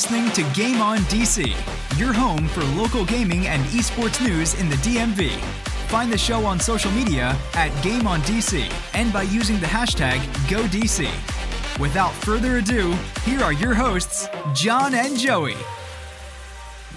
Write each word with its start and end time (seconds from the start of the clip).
listening 0.00 0.30
to 0.30 0.42
Game 0.58 0.80
On 0.80 0.96
DC, 1.10 1.48
your 1.98 2.14
home 2.14 2.48
for 2.48 2.64
local 2.80 3.04
gaming 3.04 3.46
and 3.48 3.62
esports 3.66 4.18
news 4.26 4.58
in 4.58 4.70
the 4.70 4.76
DMV. 4.76 5.28
Find 5.90 6.10
the 6.10 6.16
show 6.16 6.46
on 6.46 6.58
social 6.58 6.90
media 6.92 7.36
at 7.52 7.68
Game 7.82 8.06
On 8.06 8.18
DC 8.22 8.72
and 8.94 9.12
by 9.12 9.24
using 9.24 9.60
the 9.60 9.66
hashtag 9.66 10.16
GoDC. 10.48 11.06
Without 11.78 12.14
further 12.14 12.56
ado, 12.56 12.96
here 13.24 13.42
are 13.42 13.52
your 13.52 13.74
hosts, 13.74 14.26
John 14.54 14.94
and 14.94 15.18
Joey. 15.18 15.56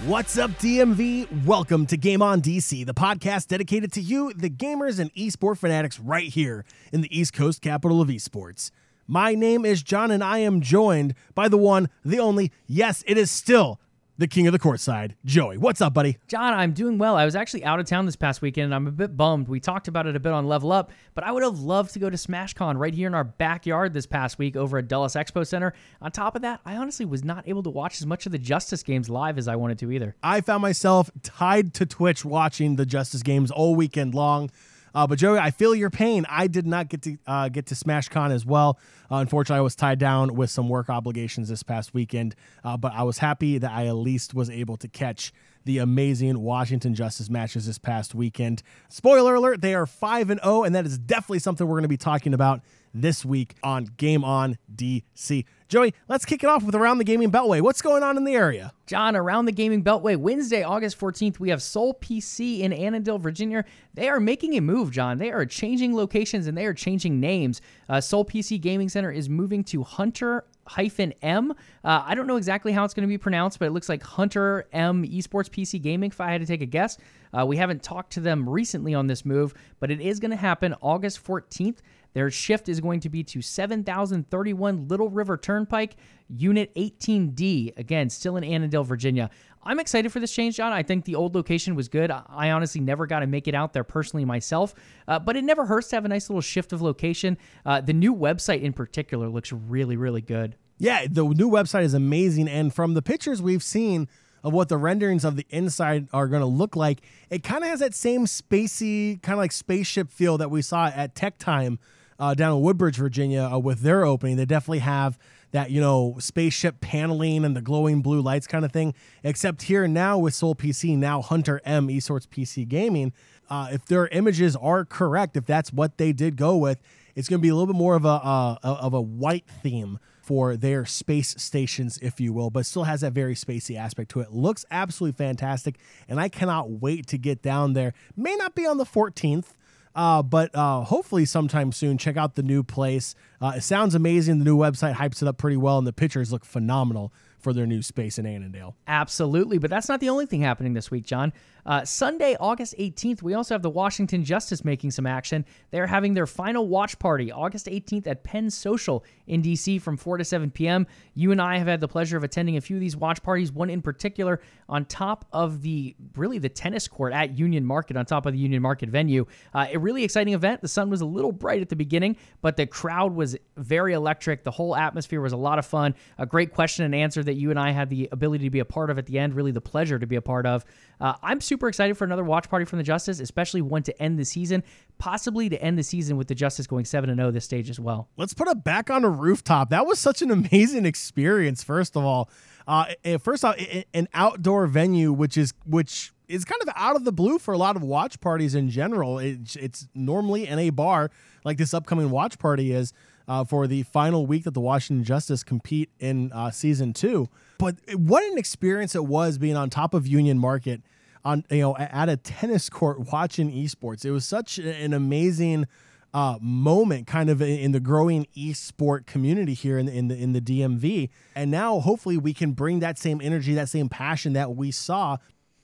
What's 0.06 0.38
up, 0.38 0.52
DMV? 0.52 1.44
Welcome 1.44 1.84
to 1.88 1.98
Game 1.98 2.22
On 2.22 2.40
DC, 2.40 2.86
the 2.86 2.94
podcast 2.94 3.48
dedicated 3.48 3.92
to 3.92 4.00
you, 4.00 4.32
the 4.32 4.48
gamers 4.48 4.98
and 4.98 5.12
esports 5.12 5.58
fanatics, 5.58 6.00
right 6.00 6.28
here 6.28 6.64
in 6.90 7.02
the 7.02 7.14
East 7.14 7.34
Coast 7.34 7.60
capital 7.60 8.00
of 8.00 8.08
esports. 8.08 8.70
My 9.06 9.34
name 9.34 9.66
is 9.66 9.82
John, 9.82 10.10
and 10.10 10.24
I 10.24 10.38
am 10.38 10.62
joined 10.62 11.14
by 11.34 11.48
the 11.48 11.58
one, 11.58 11.90
the 12.04 12.18
only, 12.18 12.50
yes, 12.66 13.04
it 13.06 13.18
is 13.18 13.30
still 13.30 13.78
the 14.16 14.26
king 14.26 14.46
of 14.46 14.52
the 14.52 14.58
courtside, 14.58 15.14
Joey. 15.26 15.58
What's 15.58 15.82
up, 15.82 15.92
buddy? 15.92 16.16
John, 16.26 16.54
I'm 16.54 16.72
doing 16.72 16.96
well. 16.96 17.14
I 17.14 17.26
was 17.26 17.36
actually 17.36 17.64
out 17.64 17.80
of 17.80 17.86
town 17.86 18.06
this 18.06 18.16
past 18.16 18.40
weekend, 18.40 18.66
and 18.66 18.74
I'm 18.74 18.86
a 18.86 18.92
bit 18.92 19.14
bummed. 19.14 19.46
We 19.46 19.60
talked 19.60 19.88
about 19.88 20.06
it 20.06 20.16
a 20.16 20.20
bit 20.20 20.32
on 20.32 20.46
Level 20.46 20.72
Up, 20.72 20.90
but 21.14 21.22
I 21.22 21.32
would 21.32 21.42
have 21.42 21.58
loved 21.58 21.92
to 21.94 21.98
go 21.98 22.08
to 22.08 22.16
SmashCon 22.16 22.78
right 22.78 22.94
here 22.94 23.06
in 23.08 23.14
our 23.14 23.24
backyard 23.24 23.92
this 23.92 24.06
past 24.06 24.38
week 24.38 24.56
over 24.56 24.78
at 24.78 24.88
Dulles 24.88 25.14
Expo 25.14 25.46
Center. 25.46 25.74
On 26.00 26.10
top 26.10 26.34
of 26.34 26.40
that, 26.40 26.60
I 26.64 26.76
honestly 26.76 27.04
was 27.04 27.22
not 27.22 27.46
able 27.46 27.62
to 27.64 27.70
watch 27.70 28.00
as 28.00 28.06
much 28.06 28.24
of 28.24 28.32
the 28.32 28.38
Justice 28.38 28.82
games 28.82 29.10
live 29.10 29.36
as 29.36 29.48
I 29.48 29.56
wanted 29.56 29.78
to 29.80 29.92
either. 29.92 30.16
I 30.22 30.40
found 30.40 30.62
myself 30.62 31.10
tied 31.22 31.74
to 31.74 31.84
Twitch 31.84 32.24
watching 32.24 32.76
the 32.76 32.86
Justice 32.86 33.22
games 33.22 33.50
all 33.50 33.74
weekend 33.74 34.14
long. 34.14 34.50
Uh, 34.94 35.06
but 35.06 35.18
Joey, 35.18 35.38
I 35.38 35.50
feel 35.50 35.74
your 35.74 35.90
pain. 35.90 36.24
I 36.28 36.46
did 36.46 36.66
not 36.66 36.88
get 36.88 37.02
to 37.02 37.16
uh, 37.26 37.48
get 37.48 37.66
to 37.66 37.74
SmashCon 37.74 38.32
as 38.32 38.46
well. 38.46 38.78
Uh, 39.10 39.16
unfortunately, 39.16 39.58
I 39.58 39.62
was 39.62 39.74
tied 39.74 39.98
down 39.98 40.34
with 40.34 40.50
some 40.50 40.68
work 40.68 40.88
obligations 40.88 41.48
this 41.48 41.62
past 41.62 41.94
weekend. 41.94 42.34
Uh, 42.62 42.76
but 42.76 42.92
I 42.94 43.02
was 43.02 43.18
happy 43.18 43.58
that 43.58 43.70
I 43.70 43.86
at 43.86 43.94
least 43.94 44.34
was 44.34 44.50
able 44.50 44.76
to 44.78 44.88
catch 44.88 45.32
the 45.64 45.78
amazing 45.78 46.40
Washington 46.40 46.94
Justice 46.94 47.30
matches 47.30 47.66
this 47.66 47.78
past 47.78 48.14
weekend. 48.14 48.62
Spoiler 48.88 49.34
alert: 49.34 49.60
they 49.60 49.74
are 49.74 49.86
five 49.86 50.30
and 50.30 50.40
zero, 50.42 50.62
and 50.62 50.74
that 50.74 50.86
is 50.86 50.98
definitely 50.98 51.40
something 51.40 51.66
we're 51.66 51.74
going 51.74 51.82
to 51.82 51.88
be 51.88 51.96
talking 51.96 52.34
about 52.34 52.60
this 52.94 53.24
week 53.24 53.56
on 53.62 53.86
Game 53.96 54.24
On 54.24 54.56
DC. 54.74 55.44
Joey, 55.68 55.92
let's 56.08 56.24
kick 56.24 56.44
it 56.44 56.46
off 56.48 56.62
with 56.62 56.74
Around 56.74 56.98
the 56.98 57.04
Gaming 57.04 57.32
Beltway. 57.32 57.60
What's 57.60 57.82
going 57.82 58.02
on 58.02 58.16
in 58.16 58.24
the 58.24 58.34
area? 58.34 58.72
John, 58.86 59.16
around 59.16 59.46
the 59.46 59.52
gaming 59.52 59.82
beltway, 59.82 60.14
Wednesday, 60.16 60.62
August 60.62 61.00
14th, 61.00 61.38
we 61.38 61.48
have 61.48 61.62
Soul 61.62 61.94
PC 61.94 62.60
in 62.60 62.72
Annandale, 62.72 63.18
Virginia. 63.18 63.64
They 63.94 64.10
are 64.10 64.20
making 64.20 64.56
a 64.56 64.60
move, 64.60 64.90
John. 64.90 65.16
They 65.16 65.32
are 65.32 65.46
changing 65.46 65.96
locations 65.96 66.46
and 66.46 66.56
they 66.56 66.66
are 66.66 66.74
changing 66.74 67.18
names. 67.18 67.62
Uh, 67.88 68.02
Soul 68.02 68.26
PC 68.26 68.60
Gaming 68.60 68.90
Center 68.90 69.10
is 69.10 69.28
moving 69.28 69.64
to 69.64 69.82
Hunter 69.82 70.44
hyphen 70.66 71.12
M. 71.22 71.52
Uh, 71.82 72.02
I 72.04 72.14
don't 72.14 72.26
know 72.26 72.36
exactly 72.36 72.72
how 72.72 72.84
it's 72.84 72.94
going 72.94 73.06
to 73.06 73.12
be 73.12 73.18
pronounced, 73.18 73.58
but 73.58 73.66
it 73.66 73.70
looks 73.72 73.88
like 73.88 74.02
Hunter 74.02 74.66
M 74.72 75.04
Esports 75.04 75.48
PC 75.48 75.80
Gaming, 75.80 76.10
if 76.10 76.20
I 76.20 76.30
had 76.30 76.40
to 76.40 76.46
take 76.46 76.60
a 76.62 76.66
guess. 76.66 76.98
Uh, 77.32 77.44
we 77.46 77.56
haven't 77.56 77.82
talked 77.82 78.12
to 78.12 78.20
them 78.20 78.48
recently 78.48 78.94
on 78.94 79.06
this 79.06 79.24
move, 79.24 79.54
but 79.80 79.90
it 79.90 80.00
is 80.00 80.20
going 80.20 80.30
to 80.30 80.36
happen 80.36 80.74
August 80.82 81.24
14th. 81.24 81.78
Their 82.14 82.30
shift 82.30 82.68
is 82.68 82.80
going 82.80 83.00
to 83.00 83.08
be 83.08 83.22
to 83.24 83.42
7031 83.42 84.88
Little 84.88 85.10
River 85.10 85.36
Turnpike, 85.36 85.96
Unit 86.28 86.74
18D. 86.74 87.76
Again, 87.76 88.08
still 88.08 88.36
in 88.36 88.44
Annandale, 88.44 88.84
Virginia. 88.84 89.30
I'm 89.64 89.80
excited 89.80 90.12
for 90.12 90.20
this 90.20 90.32
change, 90.32 90.56
John. 90.56 90.72
I 90.72 90.82
think 90.82 91.04
the 91.04 91.16
old 91.16 91.34
location 91.34 91.74
was 91.74 91.88
good. 91.88 92.10
I 92.10 92.50
honestly 92.50 92.80
never 92.80 93.06
got 93.06 93.20
to 93.20 93.26
make 93.26 93.48
it 93.48 93.54
out 93.54 93.72
there 93.72 93.84
personally 93.84 94.24
myself, 94.24 94.74
uh, 95.08 95.18
but 95.18 95.36
it 95.36 95.44
never 95.44 95.66
hurts 95.66 95.88
to 95.88 95.96
have 95.96 96.04
a 96.04 96.08
nice 96.08 96.30
little 96.30 96.42
shift 96.42 96.72
of 96.72 96.82
location. 96.82 97.36
Uh, 97.66 97.80
the 97.80 97.92
new 97.92 98.14
website 98.14 98.62
in 98.62 98.72
particular 98.72 99.28
looks 99.28 99.52
really, 99.52 99.96
really 99.96 100.20
good. 100.20 100.56
Yeah, 100.78 101.06
the 101.10 101.24
new 101.24 101.50
website 101.50 101.84
is 101.84 101.94
amazing. 101.94 102.48
And 102.48 102.74
from 102.74 102.94
the 102.94 103.02
pictures 103.02 103.42
we've 103.42 103.62
seen, 103.62 104.08
of 104.42 104.52
what 104.52 104.68
the 104.68 104.76
renderings 104.76 105.24
of 105.24 105.36
the 105.36 105.46
inside 105.48 106.06
are 106.12 106.28
going 106.28 106.42
to 106.42 106.46
look 106.46 106.76
like, 106.76 107.00
it 107.30 107.42
kind 107.42 107.64
of 107.64 107.70
has 107.70 107.80
that 107.80 107.94
same 107.94 108.26
spacey, 108.26 109.20
kind 109.22 109.32
of 109.32 109.38
like 109.38 109.52
spaceship 109.52 110.10
feel 110.10 110.36
that 110.36 110.50
we 110.50 110.60
saw 110.60 110.88
at 110.88 111.14
Tech 111.14 111.38
Time 111.38 111.78
uh, 112.18 112.34
down 112.34 112.56
in 112.56 112.62
Woodbridge, 112.62 112.96
Virginia, 112.96 113.42
uh, 113.52 113.58
with 113.58 113.80
their 113.80 114.04
opening. 114.04 114.36
They 114.36 114.44
definitely 114.44 114.80
have 114.80 115.18
that 115.50 115.70
you 115.70 115.80
know 115.80 116.16
spaceship 116.18 116.80
paneling 116.80 117.44
and 117.44 117.56
the 117.56 117.62
glowing 117.62 118.02
blue 118.02 118.20
lights 118.20 118.46
kind 118.46 118.64
of 118.64 118.72
thing. 118.72 118.94
Except 119.22 119.62
here 119.62 119.86
now 119.86 120.18
with 120.18 120.34
Soul 120.34 120.54
PC, 120.54 120.96
now 120.96 121.22
Hunter 121.22 121.60
M 121.64 121.88
Esports 121.88 122.26
PC 122.26 122.66
Gaming. 122.66 123.12
Uh, 123.48 123.68
if 123.72 123.84
their 123.86 124.08
images 124.08 124.56
are 124.56 124.84
correct, 124.84 125.36
if 125.36 125.44
that's 125.44 125.72
what 125.72 125.98
they 125.98 126.12
did 126.12 126.36
go 126.36 126.56
with, 126.56 126.80
it's 127.14 127.28
going 127.28 127.38
to 127.38 127.42
be 127.42 127.50
a 127.50 127.54
little 127.54 127.72
bit 127.72 127.78
more 127.78 127.94
of 127.94 128.04
a 128.04 128.08
uh, 128.08 128.56
of 128.62 128.94
a 128.94 129.00
white 129.00 129.46
theme 129.62 129.98
for 130.24 130.56
their 130.56 130.86
space 130.86 131.34
stations, 131.36 131.98
if 132.00 132.18
you 132.18 132.32
will, 132.32 132.48
but 132.48 132.64
still 132.64 132.84
has 132.84 133.02
that 133.02 133.12
very 133.12 133.34
spacey 133.34 133.76
aspect 133.76 134.10
to 134.10 134.20
it. 134.20 134.32
Looks 134.32 134.64
absolutely 134.70 135.16
fantastic, 135.16 135.76
and 136.08 136.18
I 136.18 136.30
cannot 136.30 136.70
wait 136.70 137.06
to 137.08 137.18
get 137.18 137.42
down 137.42 137.74
there. 137.74 137.92
May 138.16 138.34
not 138.34 138.54
be 138.54 138.66
on 138.66 138.78
the 138.78 138.86
14th. 138.86 139.52
Uh, 139.94 140.22
but 140.22 140.54
uh, 140.54 140.80
hopefully 140.82 141.24
sometime 141.24 141.70
soon, 141.72 141.98
check 141.98 142.16
out 142.16 142.34
the 142.34 142.42
new 142.42 142.62
place. 142.62 143.14
Uh, 143.40 143.54
it 143.56 143.62
sounds 143.62 143.94
amazing. 143.94 144.38
The 144.38 144.44
new 144.44 144.56
website 144.56 144.94
hypes 144.94 145.22
it 145.22 145.28
up 145.28 145.38
pretty 145.38 145.56
well, 145.56 145.78
and 145.78 145.86
the 145.86 145.92
pictures 145.92 146.32
look 146.32 146.44
phenomenal 146.44 147.12
for 147.38 147.52
their 147.52 147.66
new 147.66 147.82
space 147.82 148.18
in 148.18 148.26
Annandale. 148.26 148.74
Absolutely, 148.88 149.58
but 149.58 149.70
that's 149.70 149.88
not 149.88 150.00
the 150.00 150.08
only 150.08 150.26
thing 150.26 150.40
happening 150.40 150.72
this 150.72 150.90
week, 150.90 151.04
John. 151.04 151.32
Uh, 151.66 151.84
Sunday, 151.84 152.36
August 152.38 152.74
18th, 152.78 153.22
we 153.22 153.34
also 153.34 153.54
have 153.54 153.62
the 153.62 153.70
Washington 153.70 154.24
Justice 154.24 154.64
making 154.64 154.90
some 154.90 155.06
action. 155.06 155.44
They're 155.70 155.86
having 155.86 156.14
their 156.14 156.26
final 156.26 156.68
watch 156.68 156.98
party 156.98 157.32
August 157.32 157.66
18th 157.66 158.06
at 158.06 158.22
Penn 158.22 158.50
Social 158.50 159.04
in 159.26 159.42
DC 159.42 159.80
from 159.80 159.96
4 159.96 160.18
to 160.18 160.24
7 160.24 160.50
p.m. 160.50 160.86
You 161.14 161.32
and 161.32 161.40
I 161.40 161.58
have 161.58 161.66
had 161.66 161.80
the 161.80 161.88
pleasure 161.88 162.16
of 162.16 162.24
attending 162.24 162.56
a 162.56 162.60
few 162.60 162.76
of 162.76 162.80
these 162.80 162.96
watch 162.96 163.22
parties, 163.22 163.50
one 163.50 163.70
in 163.70 163.80
particular 163.80 164.40
on 164.68 164.84
top 164.84 165.26
of 165.32 165.62
the 165.62 165.94
really 166.16 166.38
the 166.38 166.48
tennis 166.48 166.88
court 166.88 167.12
at 167.12 167.38
Union 167.38 167.64
Market, 167.64 167.96
on 167.96 168.04
top 168.04 168.26
of 168.26 168.32
the 168.32 168.38
Union 168.38 168.60
Market 168.60 168.88
venue. 168.88 169.26
Uh, 169.54 169.66
a 169.72 169.78
really 169.78 170.04
exciting 170.04 170.34
event. 170.34 170.60
The 170.60 170.68
sun 170.68 170.90
was 170.90 171.00
a 171.00 171.06
little 171.06 171.32
bright 171.32 171.62
at 171.62 171.68
the 171.68 171.76
beginning, 171.76 172.16
but 172.42 172.56
the 172.56 172.66
crowd 172.66 173.14
was 173.14 173.36
very 173.56 173.94
electric. 173.94 174.44
The 174.44 174.50
whole 174.50 174.76
atmosphere 174.76 175.20
was 175.20 175.32
a 175.32 175.36
lot 175.36 175.58
of 175.58 175.66
fun. 175.66 175.94
A 176.18 176.26
great 176.26 176.52
question 176.52 176.84
and 176.84 176.94
answer 176.94 177.22
that 177.22 177.34
you 177.34 177.50
and 177.50 177.58
I 177.58 177.70
had 177.70 177.88
the 177.88 178.08
ability 178.12 178.44
to 178.44 178.50
be 178.50 178.58
a 178.58 178.64
part 178.64 178.90
of 178.90 178.98
at 178.98 179.06
the 179.06 179.18
end, 179.18 179.34
really 179.34 179.52
the 179.52 179.60
pleasure 179.60 179.98
to 179.98 180.06
be 180.06 180.16
a 180.16 180.22
part 180.22 180.46
of. 180.46 180.64
Uh, 181.04 181.14
I'm 181.22 181.42
super 181.42 181.68
excited 181.68 181.98
for 181.98 182.04
another 182.04 182.24
watch 182.24 182.48
party 182.48 182.64
from 182.64 182.78
the 182.78 182.82
Justice, 182.82 183.20
especially 183.20 183.60
one 183.60 183.82
to 183.82 184.02
end 184.02 184.18
the 184.18 184.24
season, 184.24 184.64
possibly 184.96 185.50
to 185.50 185.62
end 185.62 185.78
the 185.78 185.82
season 185.82 186.16
with 186.16 186.28
the 186.28 186.34
Justice 186.34 186.66
going 186.66 186.86
7 186.86 187.14
0 187.14 187.30
this 187.30 187.44
stage 187.44 187.68
as 187.68 187.78
well. 187.78 188.08
Let's 188.16 188.32
put 188.32 188.48
it 188.48 188.64
back 188.64 188.88
on 188.88 189.04
a 189.04 189.10
rooftop. 189.10 189.68
That 189.68 189.84
was 189.84 189.98
such 189.98 190.22
an 190.22 190.30
amazing 190.30 190.86
experience, 190.86 191.62
first 191.62 191.94
of 191.94 192.06
all. 192.06 192.30
Uh, 192.66 192.86
first 193.20 193.44
off, 193.44 193.54
an 193.92 194.08
outdoor 194.14 194.66
venue, 194.66 195.12
which 195.12 195.36
is 195.36 195.52
which 195.66 196.14
is 196.26 196.46
kind 196.46 196.62
of 196.62 196.70
out 196.74 196.96
of 196.96 197.04
the 197.04 197.12
blue 197.12 197.38
for 197.38 197.52
a 197.52 197.58
lot 197.58 197.76
of 197.76 197.82
watch 197.82 198.18
parties 198.22 198.54
in 198.54 198.70
general. 198.70 199.18
It's, 199.18 199.56
it's 199.56 199.86
normally 199.94 200.46
in 200.46 200.58
a 200.58 200.70
bar 200.70 201.10
like 201.44 201.58
this 201.58 201.74
upcoming 201.74 202.08
watch 202.08 202.38
party 202.38 202.72
is 202.72 202.94
uh, 203.28 203.44
for 203.44 203.66
the 203.66 203.82
final 203.82 204.24
week 204.24 204.44
that 204.44 204.54
the 204.54 204.60
Washington 204.60 205.04
Justice 205.04 205.42
compete 205.42 205.90
in 206.00 206.32
uh, 206.32 206.50
season 206.50 206.94
two. 206.94 207.28
But 207.58 207.76
what 207.94 208.24
an 208.24 208.38
experience 208.38 208.94
it 208.94 209.04
was 209.04 209.36
being 209.36 209.54
on 209.54 209.68
top 209.68 209.92
of 209.92 210.06
Union 210.06 210.38
Market 210.38 210.80
on 211.24 211.44
you 211.50 211.60
know 211.60 211.76
at 211.76 212.08
a 212.08 212.16
tennis 212.16 212.68
court 212.68 213.12
watching 213.12 213.50
esports. 213.52 214.04
It 214.04 214.10
was 214.10 214.24
such 214.24 214.58
an 214.58 214.92
amazing 214.92 215.66
uh, 216.14 216.38
moment, 216.40 217.08
kind 217.08 217.28
of 217.28 217.42
in 217.42 217.72
the 217.72 217.80
growing 217.80 218.26
esport 218.36 219.04
community 219.04 219.52
here 219.52 219.78
in 219.78 219.86
the, 219.86 219.92
in 219.92 220.08
the 220.08 220.16
in 220.16 220.32
the 220.32 220.40
DMV. 220.40 221.10
And 221.34 221.50
now, 221.50 221.80
hopefully, 221.80 222.16
we 222.16 222.32
can 222.32 222.52
bring 222.52 222.78
that 222.80 222.98
same 222.98 223.20
energy, 223.20 223.54
that 223.54 223.68
same 223.68 223.88
passion 223.88 224.34
that 224.34 224.54
we 224.54 224.70
saw 224.70 225.16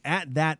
at 0.04 0.34
that 0.34 0.58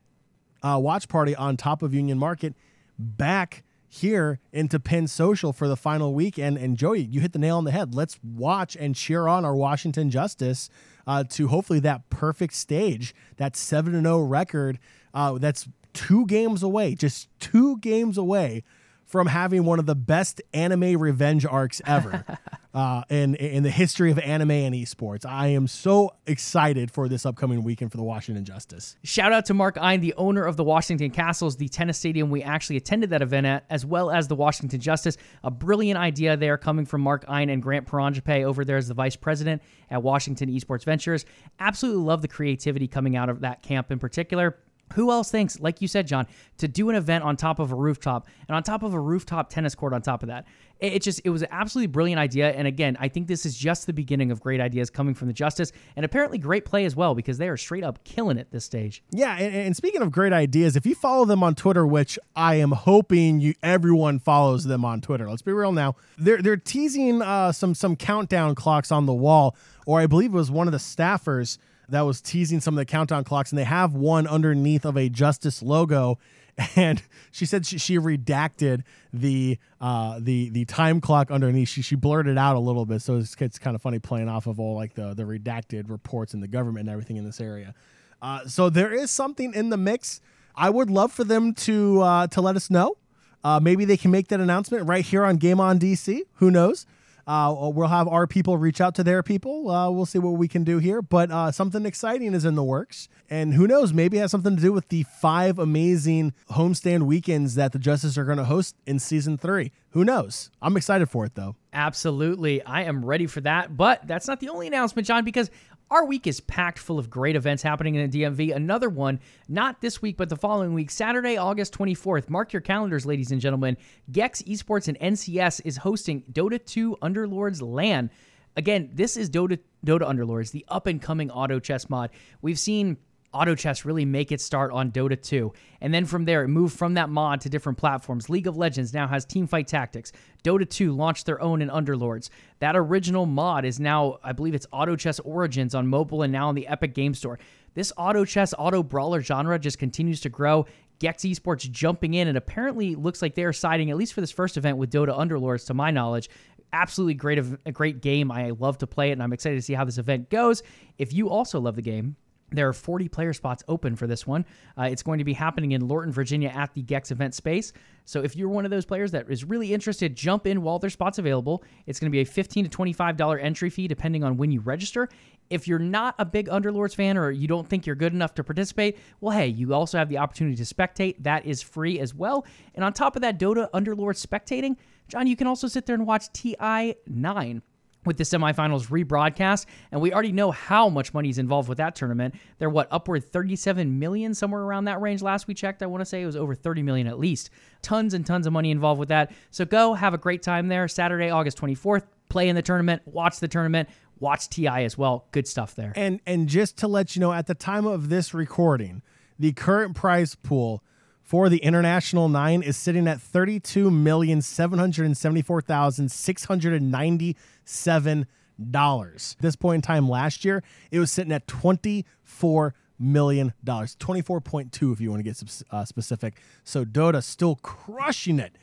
uh, 0.62 0.79
watch 0.81 1.08
party 1.08 1.35
on 1.35 1.56
top 1.56 1.82
of 1.82 1.93
Union 1.93 2.19
Market 2.19 2.55
back 2.99 3.64
here 3.92 4.38
into 4.52 4.78
Penn 4.78 5.08
Social 5.08 5.52
for 5.52 5.66
the 5.66 5.76
final 5.76 6.14
week. 6.14 6.38
And, 6.38 6.56
and 6.56 6.76
Joey, 6.76 7.00
you 7.00 7.20
hit 7.20 7.32
the 7.32 7.40
nail 7.40 7.58
on 7.58 7.64
the 7.64 7.72
head. 7.72 7.92
Let's 7.92 8.20
watch 8.22 8.76
and 8.76 8.94
cheer 8.94 9.26
on 9.26 9.44
our 9.44 9.54
Washington 9.54 10.10
Justice 10.10 10.70
uh, 11.08 11.25
to 11.31 11.48
hopefully 11.48 11.81
that 11.81 12.08
perfect 12.08 12.54
stage, 12.54 13.14
that 13.37 13.56
7 13.56 14.00
0 14.00 14.20
record 14.20 14.78
uh, 15.12 15.38
that's 15.38 15.69
two 15.92 16.25
games 16.26 16.62
away, 16.62 16.94
just 16.94 17.28
two 17.40 17.78
games 17.78 18.16
away 18.16 18.62
from 19.10 19.26
having 19.26 19.64
one 19.64 19.80
of 19.80 19.86
the 19.86 19.96
best 19.96 20.40
anime 20.54 20.96
revenge 20.96 21.44
arcs 21.44 21.82
ever 21.84 22.24
uh, 22.74 23.02
in 23.10 23.34
in 23.34 23.64
the 23.64 23.70
history 23.70 24.12
of 24.12 24.20
anime 24.20 24.52
and 24.52 24.74
esports. 24.74 25.26
I 25.26 25.48
am 25.48 25.66
so 25.66 26.14
excited 26.26 26.92
for 26.92 27.08
this 27.08 27.26
upcoming 27.26 27.64
weekend 27.64 27.90
for 27.90 27.96
the 27.96 28.04
Washington 28.04 28.44
Justice. 28.44 28.96
Shout 29.02 29.32
out 29.32 29.46
to 29.46 29.54
Mark 29.54 29.76
Ein, 29.80 30.00
the 30.00 30.14
owner 30.14 30.44
of 30.44 30.56
the 30.56 30.62
Washington 30.62 31.10
Kastles, 31.10 31.58
the 31.58 31.68
tennis 31.68 31.98
stadium 31.98 32.30
we 32.30 32.42
actually 32.44 32.76
attended 32.76 33.10
that 33.10 33.20
event 33.20 33.46
at, 33.46 33.64
as 33.68 33.84
well 33.84 34.12
as 34.12 34.28
the 34.28 34.36
Washington 34.36 34.80
Justice. 34.80 35.16
A 35.42 35.50
brilliant 35.50 35.98
idea 35.98 36.36
there 36.36 36.56
coming 36.56 36.86
from 36.86 37.00
Mark 37.00 37.24
Ein 37.26 37.50
and 37.50 37.60
Grant 37.60 37.88
Paranjape 37.88 38.44
over 38.44 38.64
there 38.64 38.76
as 38.76 38.86
the 38.86 38.94
vice 38.94 39.16
president 39.16 39.60
at 39.90 40.04
Washington 40.04 40.48
Esports 40.48 40.84
Ventures. 40.84 41.24
Absolutely 41.58 42.04
love 42.04 42.22
the 42.22 42.28
creativity 42.28 42.86
coming 42.86 43.16
out 43.16 43.28
of 43.28 43.40
that 43.40 43.62
camp 43.62 43.90
in 43.90 43.98
particular. 43.98 44.56
Who 44.94 45.10
else 45.10 45.31
thinks, 45.31 45.60
like 45.60 45.81
you 45.81 45.88
said, 45.88 46.06
John, 46.06 46.26
to 46.58 46.69
do 46.69 46.90
an 46.90 46.96
event 46.96 47.25
on 47.25 47.37
top 47.37 47.58
of 47.58 47.70
a 47.70 47.75
rooftop 47.75 48.26
and 48.48 48.56
on 48.56 48.62
top 48.62 48.82
of 48.82 48.92
a 48.92 49.00
rooftop 49.00 49.48
tennis 49.50 49.75
court 49.75 49.92
on 49.92 50.02
top 50.02 50.22
of 50.22 50.28
that? 50.28 50.46
It, 50.81 50.94
it 50.94 51.02
just 51.02 51.20
it 51.25 51.31
was 51.31 51.42
an 51.42 51.48
absolutely 51.50 51.87
brilliant 51.87 52.19
idea. 52.19 52.50
And 52.50 52.66
again, 52.66 52.96
I 52.98 53.08
think 53.08 53.28
this 53.28 53.46
is 53.46 53.56
just 53.56 53.87
the 53.87 53.92
beginning 53.92 54.31
of 54.31 54.40
great 54.40 54.60
ideas 54.60 54.90
coming 54.90 55.14
from 55.14 55.28
the 55.28 55.34
Justice, 55.34 55.72
and 55.96 56.04
apparently 56.04 56.38
great 56.38 56.64
play 56.64 56.84
as 56.84 56.96
well 56.96 57.14
because 57.14 57.38
they 57.38 57.48
are 57.48 57.56
straight 57.56 57.84
up 57.84 58.02
killing 58.04 58.37
it 58.37 58.50
this 58.50 58.64
stage. 58.64 59.02
Yeah, 59.10 59.37
and, 59.37 59.54
and 59.54 59.76
speaking 59.76 60.02
of 60.02 60.10
great 60.10 60.32
ideas, 60.32 60.76
if 60.76 60.87
you 60.87 60.94
follow 60.94 61.25
them 61.25 61.43
on 61.43 61.54
Twitter, 61.54 61.86
which 61.86 62.19
I 62.34 62.56
am 62.56 62.72
hoping 62.72 63.40
you 63.40 63.54
everyone 63.62 64.19
follows 64.19 64.64
them 64.64 64.84
on 64.84 65.00
Twitter. 65.00 65.28
Let's 65.28 65.43
be 65.43 65.52
real 65.52 65.72
now. 65.72 65.96
They're 66.19 66.43
they're 66.43 66.56
teasing 66.56 67.22
uh, 67.22 67.52
some 67.52 67.75
some 67.75 67.96
countdown 67.96 68.54
clocks 68.54 68.90
on 68.90 69.06
the 69.06 69.14
wall, 69.14 69.56
or 69.86 70.00
I 70.00 70.06
believe 70.06 70.32
it 70.32 70.36
was 70.36 70.50
one 70.50 70.66
of 70.66 70.72
the 70.72 70.78
staffers 70.78 71.58
that 71.90 72.02
was 72.02 72.20
teasing 72.20 72.60
some 72.60 72.75
of 72.75 72.78
the 72.78 72.84
countdown 72.84 73.25
clocks, 73.25 73.50
and 73.50 73.58
they 73.58 73.64
have 73.64 73.94
one 73.94 74.26
underneath 74.26 74.84
of 74.84 74.96
a 74.96 75.08
Justice 75.08 75.62
logo. 75.62 76.19
And 76.76 77.02
she 77.31 77.46
said 77.46 77.64
she, 77.64 77.78
she 77.78 77.96
redacted 77.96 78.82
the 79.14 79.56
uh, 79.81 80.19
the 80.20 80.50
the 80.50 80.66
time 80.66 81.00
clock 81.00 81.31
underneath. 81.31 81.69
She 81.69 81.81
she 81.81 81.94
blurred 81.94 82.28
out 82.37 82.54
a 82.54 82.58
little 82.58 82.84
bit, 82.84 83.00
so 83.00 83.16
it's, 83.16 83.34
it's 83.40 83.58
kind 83.58 83.75
of 83.75 83.81
funny 83.81 83.98
playing 83.98 84.28
off 84.28 84.46
of 84.46 84.60
all 84.60 84.75
like 84.75 84.92
the 84.92 85.14
the 85.14 85.22
redacted 85.22 85.88
reports 85.88 86.34
in 86.34 86.40
the 86.40 86.48
government 86.48 86.81
and 86.81 86.90
everything 86.90 87.16
in 87.16 87.25
this 87.25 87.40
area. 87.40 87.72
Uh, 88.20 88.46
so 88.46 88.69
there 88.69 88.93
is 88.93 89.10
something 89.10 89.54
in 89.54 89.70
the 89.70 89.78
mix. 89.78 90.20
I 90.54 90.69
would 90.69 90.90
love 90.90 91.12
for 91.12 91.25
them 91.25 91.54
to 91.54 92.02
uh, 92.02 92.26
to 92.26 92.43
let 92.43 92.56
us 92.56 92.69
know. 92.69 92.98
Uh, 93.43 93.58
maybe 93.58 93.86
they 93.86 93.96
can 93.96 94.10
make 94.10 94.28
that 94.28 94.40
announcement 94.40 94.86
right 94.86 95.04
here 95.04 95.25
on 95.25 95.36
Game 95.36 95.60
On 95.60 95.78
DC. 95.78 96.20
Who 96.34 96.50
knows? 96.50 96.84
Uh, 97.31 97.71
we'll 97.73 97.87
have 97.87 98.09
our 98.09 98.27
people 98.27 98.59
reach 98.59 98.81
out 98.81 98.93
to 98.97 99.05
their 99.05 99.23
people. 99.23 99.71
Uh, 99.71 99.88
we'll 99.88 100.05
see 100.05 100.19
what 100.19 100.32
we 100.32 100.49
can 100.49 100.65
do 100.65 100.79
here. 100.79 101.00
But 101.00 101.31
uh, 101.31 101.53
something 101.53 101.87
exciting 101.87 102.35
is 102.35 102.44
in 102.44 102.56
the 102.56 102.65
works. 102.65 103.09
And 103.29 103.55
who 103.55 103.69
knows, 103.69 103.93
maybe 103.93 104.19
it 104.19 104.23
has 104.23 104.32
something 104.32 104.56
to 104.56 104.61
do 104.61 104.73
with 104.73 104.88
the 104.88 105.05
five 105.21 105.56
amazing 105.61 106.35
homestand 106.50 107.05
weekends 107.05 107.55
that 107.55 107.71
the 107.71 107.79
Justice 107.79 108.19
are 108.19 108.25
going 108.25 108.38
to 108.38 108.44
host 108.44 108.75
in 108.85 108.99
season 108.99 109.38
three. 109.38 109.71
Who 109.91 110.05
knows? 110.05 110.50
I'm 110.61 110.77
excited 110.77 111.09
for 111.09 111.25
it, 111.25 111.37
though. 111.37 111.55
Absolutely. 111.73 112.65
I 112.65 112.82
am 112.82 113.05
ready 113.05 113.29
for 113.29 113.41
that. 113.43 113.77
But 113.77 114.09
that's 114.09 114.27
not 114.27 114.41
the 114.41 114.49
only 114.49 114.67
announcement, 114.67 115.06
John, 115.06 115.25
because 115.25 115.50
our 115.90 116.04
week 116.04 116.26
is 116.26 116.40
packed 116.40 116.78
full 116.78 116.98
of 116.98 117.10
great 117.10 117.34
events 117.34 117.62
happening 117.62 117.96
in 117.96 118.08
the 118.08 118.22
DMV. 118.22 118.54
Another 118.54 118.88
one, 118.88 119.19
not 119.48 119.81
this 119.81 120.00
week, 120.00 120.16
but 120.16 120.28
the 120.28 120.37
following 120.37 120.72
week, 120.72 120.90
Saturday, 120.90 121.37
August 121.37 121.76
24th. 121.76 122.31
Mark 122.31 122.52
your 122.52 122.62
calendars, 122.62 123.06
ladies 123.06 123.32
and 123.32 123.40
gentlemen. 123.40 123.76
Gex 124.12 124.42
Esports 124.42 124.87
and 124.87 124.98
NCS 125.00 125.62
is 125.64 125.78
hosting 125.78 126.22
Dota 126.32 126.64
2 126.64 126.98
Underlords 127.02 127.60
LAN. 127.60 128.10
Again, 128.56 128.90
this 128.92 129.16
is 129.16 129.31
Dota 129.31 129.58
Dota 129.84 130.02
Underlords, 130.02 130.50
the 130.52 130.64
up 130.69 130.87
and 130.87 131.00
coming 131.00 131.31
auto 131.31 131.58
chess 131.58 131.88
mod. 131.88 132.10
We've 132.43 132.58
seen 132.58 132.96
Auto 133.32 133.55
Chess 133.55 133.85
really 133.85 134.05
make 134.05 134.32
its 134.32 134.44
start 134.44 134.73
on 134.73 134.91
Dota 134.91 135.21
2. 135.21 135.53
And 135.81 135.94
then 135.94 136.05
from 136.05 136.25
there, 136.25 136.43
it 136.43 136.49
moved 136.49 136.77
from 136.77 136.94
that 136.94 137.09
mod 137.09 137.41
to 137.43 137.49
different 137.49 137.79
platforms. 137.79 138.29
League 138.29 138.47
of 138.47 138.56
Legends 138.56 138.93
now 138.93 139.06
has 139.06 139.25
Teamfight 139.25 139.67
Tactics. 139.67 140.12
Dota 140.43 140.69
2 140.69 140.93
launched 140.93 141.27
their 141.27 141.41
own 141.41 141.62
in 141.62 141.69
Underlords. 141.69 142.31
That 142.59 142.77
original 142.77 143.27
mod 143.27 143.65
is 143.65 143.79
now, 143.79 144.19
I 144.25 144.32
believe 144.32 144.55
it's 144.55 144.67
Auto 144.73 144.97
Chess 144.97 145.21
Origins 145.21 145.75
on 145.75 145.87
mobile 145.87 146.23
and 146.23 146.32
now 146.32 146.49
on 146.49 146.55
the 146.55 146.67
Epic 146.67 146.94
Game 146.94 147.15
Store. 147.15 147.38
This 147.75 147.93
auto 147.97 148.25
chess, 148.25 148.53
auto 148.59 148.82
brawler 148.82 149.21
genre 149.21 149.56
just 149.59 149.79
continues 149.79 150.21
to 150.23 150.29
grow. 150.29 150.67
Gex 150.99 151.23
Esports 151.23 151.71
jumping 151.71 152.15
in, 152.15 152.29
and 152.29 152.37
apparently 152.37 152.94
looks 152.94 153.23
like 153.23 153.35
they're 153.35 153.53
siding, 153.53 153.91
at 153.91 153.97
least 153.97 154.12
for 154.12 154.21
this 154.21 154.32
first 154.32 154.56
event, 154.56 154.77
with 154.77 154.91
Dota 154.91 155.17
Underlords, 155.17 155.67
to 155.67 155.75
my 155.75 155.91
knowledge 155.91 156.29
absolutely 156.73 157.15
great 157.15 157.38
a 157.67 157.73
great 157.73 158.00
game. 158.00 158.31
I 158.31 158.50
love 158.50 158.79
to 158.79 158.87
play 158.87 159.11
it 159.11 159.12
and 159.12 159.23
I'm 159.23 159.32
excited 159.32 159.56
to 159.56 159.62
see 159.62 159.75
how 159.75 159.85
this 159.85 159.99
event 159.99 160.31
goes. 160.31 160.62
If 160.99 161.12
you 161.12 161.29
also 161.29 161.61
love 161.61 161.77
the 161.77 161.82
game, 161.82 162.17
there 162.52 162.69
are 162.69 162.73
40 162.73 163.08
player 163.08 163.32
spots 163.32 163.62
open 163.69 163.97
for 163.97 164.06
this 164.06 164.26
one. 164.26 164.44
Uh, 164.79 164.85
it's 164.85 165.02
going 165.02 165.19
to 165.19 165.25
be 165.25 165.32
happening 165.32 165.73
in 165.73 165.87
Lorton, 165.87 166.12
Virginia 166.12 166.49
at 166.49 166.75
the 166.75 166.82
Gex 166.82 167.11
event 167.11 167.35
space. 167.35 167.73
So 168.05 168.23
if 168.23 168.35
you're 168.35 168.49
one 168.49 168.64
of 168.64 168.70
those 168.70 168.85
players 168.85 169.12
that 169.12 169.31
is 169.31 169.44
really 169.44 169.73
interested, 169.73 170.17
jump 170.17 170.47
in 170.47 170.62
while 170.62 170.79
there's 170.79 170.94
spots 170.94 171.19
available. 171.19 171.62
It's 171.87 172.00
going 172.00 172.11
to 172.11 172.14
be 172.14 172.20
a 172.20 172.25
15 172.25 172.69
to 172.69 172.76
$25 172.76 173.43
entry 173.43 173.70
fee 173.70 173.87
depending 173.87 174.25
on 174.25 174.37
when 174.37 174.50
you 174.50 174.61
register. 174.61 175.08
If 175.49 175.67
you're 175.67 175.79
not 175.79 176.14
a 176.19 176.25
big 176.25 176.49
Underlords 176.49 176.94
fan 176.94 177.17
or 177.17 177.31
you 177.31 177.49
don't 177.49 177.69
think 177.69 177.87
you're 177.87 177.97
good 177.97 178.12
enough 178.12 178.35
to 178.35 178.44
participate, 178.44 178.99
well, 179.20 179.37
hey, 179.37 179.49
you 179.49 179.75
also 179.75 179.99
have 179.99 180.08
the 180.08 180.19
opportunity 180.19 180.56
to 180.56 180.75
spectate. 180.75 181.17
That 181.20 181.46
is 181.46 181.62
free 181.62 181.99
as 182.00 182.14
well. 182.14 182.44
And 182.75 182.85
on 182.85 182.93
top 182.93 183.17
of 183.17 183.23
that, 183.23 183.38
Dota 183.38 183.70
Underlords 183.70 184.25
spectating, 184.25 184.76
John, 185.08 185.26
you 185.26 185.37
can 185.37 185.49
also 185.49 185.67
sit 185.67 185.87
there 185.87 185.94
and 185.94 186.06
watch 186.06 186.29
TI9 186.32 187.62
with 188.05 188.17
the 188.17 188.25
semifinals 188.25 188.88
rebroadcast 188.88 189.67
and 189.93 190.00
we 190.00 190.12
already 190.12 190.32
know 190.32 190.50
how 190.50 190.88
much 190.88 191.12
money 191.12 191.29
is 191.29 191.38
involved 191.38 191.69
with 191.69 191.79
that 191.79 191.94
tournament. 191.94 192.35
They're 192.58 192.70
what 192.70 192.88
upward 192.91 193.25
37 193.25 193.99
million 193.99 194.35
somewhere 194.35 194.62
around 194.62 194.85
that 194.85 195.00
range. 195.00 195.23
Last 195.23 195.47
we 195.47 195.55
checked 195.55 195.82
i 195.82 195.87
want 195.87 196.00
to 196.00 196.05
say 196.06 196.23
it 196.23 196.26
was 196.26 196.37
over 196.37 196.55
30 196.55 196.82
million 196.82 197.06
at 197.06 197.19
least. 197.19 197.50
Tons 197.82 198.14
and 198.14 198.25
tons 198.25 198.47
of 198.47 198.52
money 198.52 198.70
involved 198.70 198.99
with 198.99 199.08
that. 199.11 199.32
So 199.50 199.64
go 199.64 199.94
have 199.94 200.14
a 200.14 200.19
great 200.19 200.43
time 200.43 200.69
there. 200.69 200.88
Saturday 200.88 201.31
august 201.31 201.58
24th 201.58 202.05
play 202.29 202.49
in 202.49 202.56
the 202.56 202.62
tournament 202.62 203.02
watch 203.06 203.41
the 203.41 203.49
tournament 203.49 203.88
watch 204.19 204.49
ti 204.49 204.67
as 204.67 204.96
well. 204.96 205.26
Good 205.32 205.46
stuff 205.46 205.75
there. 205.75 205.93
And 205.96 206.20
and 206.26 206.49
just 206.49 206.79
to 206.79 206.88
let 206.88 207.17
you 207.17 207.20
know 207.20 207.32
at 207.32 207.46
the 207.46 207.55
time 207.55 207.87
of 207.87 208.08
this 208.08 208.32
recording 208.32 209.03
the 209.38 209.53
current 209.53 209.96
prize 209.96 210.35
pool 210.35 210.85
for 211.31 211.49
the 211.49 211.59
International 211.59 212.29
Nine 212.29 212.61
is 212.61 212.77
sitting 212.77 213.06
at 213.06 213.21
thirty-two 213.21 213.88
million 213.88 214.43
seven 214.43 214.81
hundred 214.81 215.06
and 215.06 215.17
seventy-four 215.17 215.62
thousand 215.62 216.11
six 216.11 216.47
hundred 216.47 216.73
and 216.73 216.91
ninety-seven 216.91 218.27
dollars. 218.73 219.37
This 219.41 219.55
point 219.55 219.77
in 219.77 219.82
time 219.82 220.09
last 220.09 220.44
year, 220.44 220.65
it 220.91 220.99
was 220.99 221.12
sitting 221.12 221.32
at 221.32 221.47
twenty-four 221.47 222.75
million 222.99 223.53
dollars, 223.62 223.94
twenty-four 224.00 224.41
point 224.41 224.73
two 224.73 224.91
if 224.91 225.00
you 225.00 225.09
want 225.09 225.21
to 225.21 225.23
get 225.23 225.41
uh, 225.71 225.85
specific. 225.85 226.41
So 226.65 226.85
Dota 226.85 227.23
still 227.23 227.55
crushing 227.62 228.41
it 228.41 228.56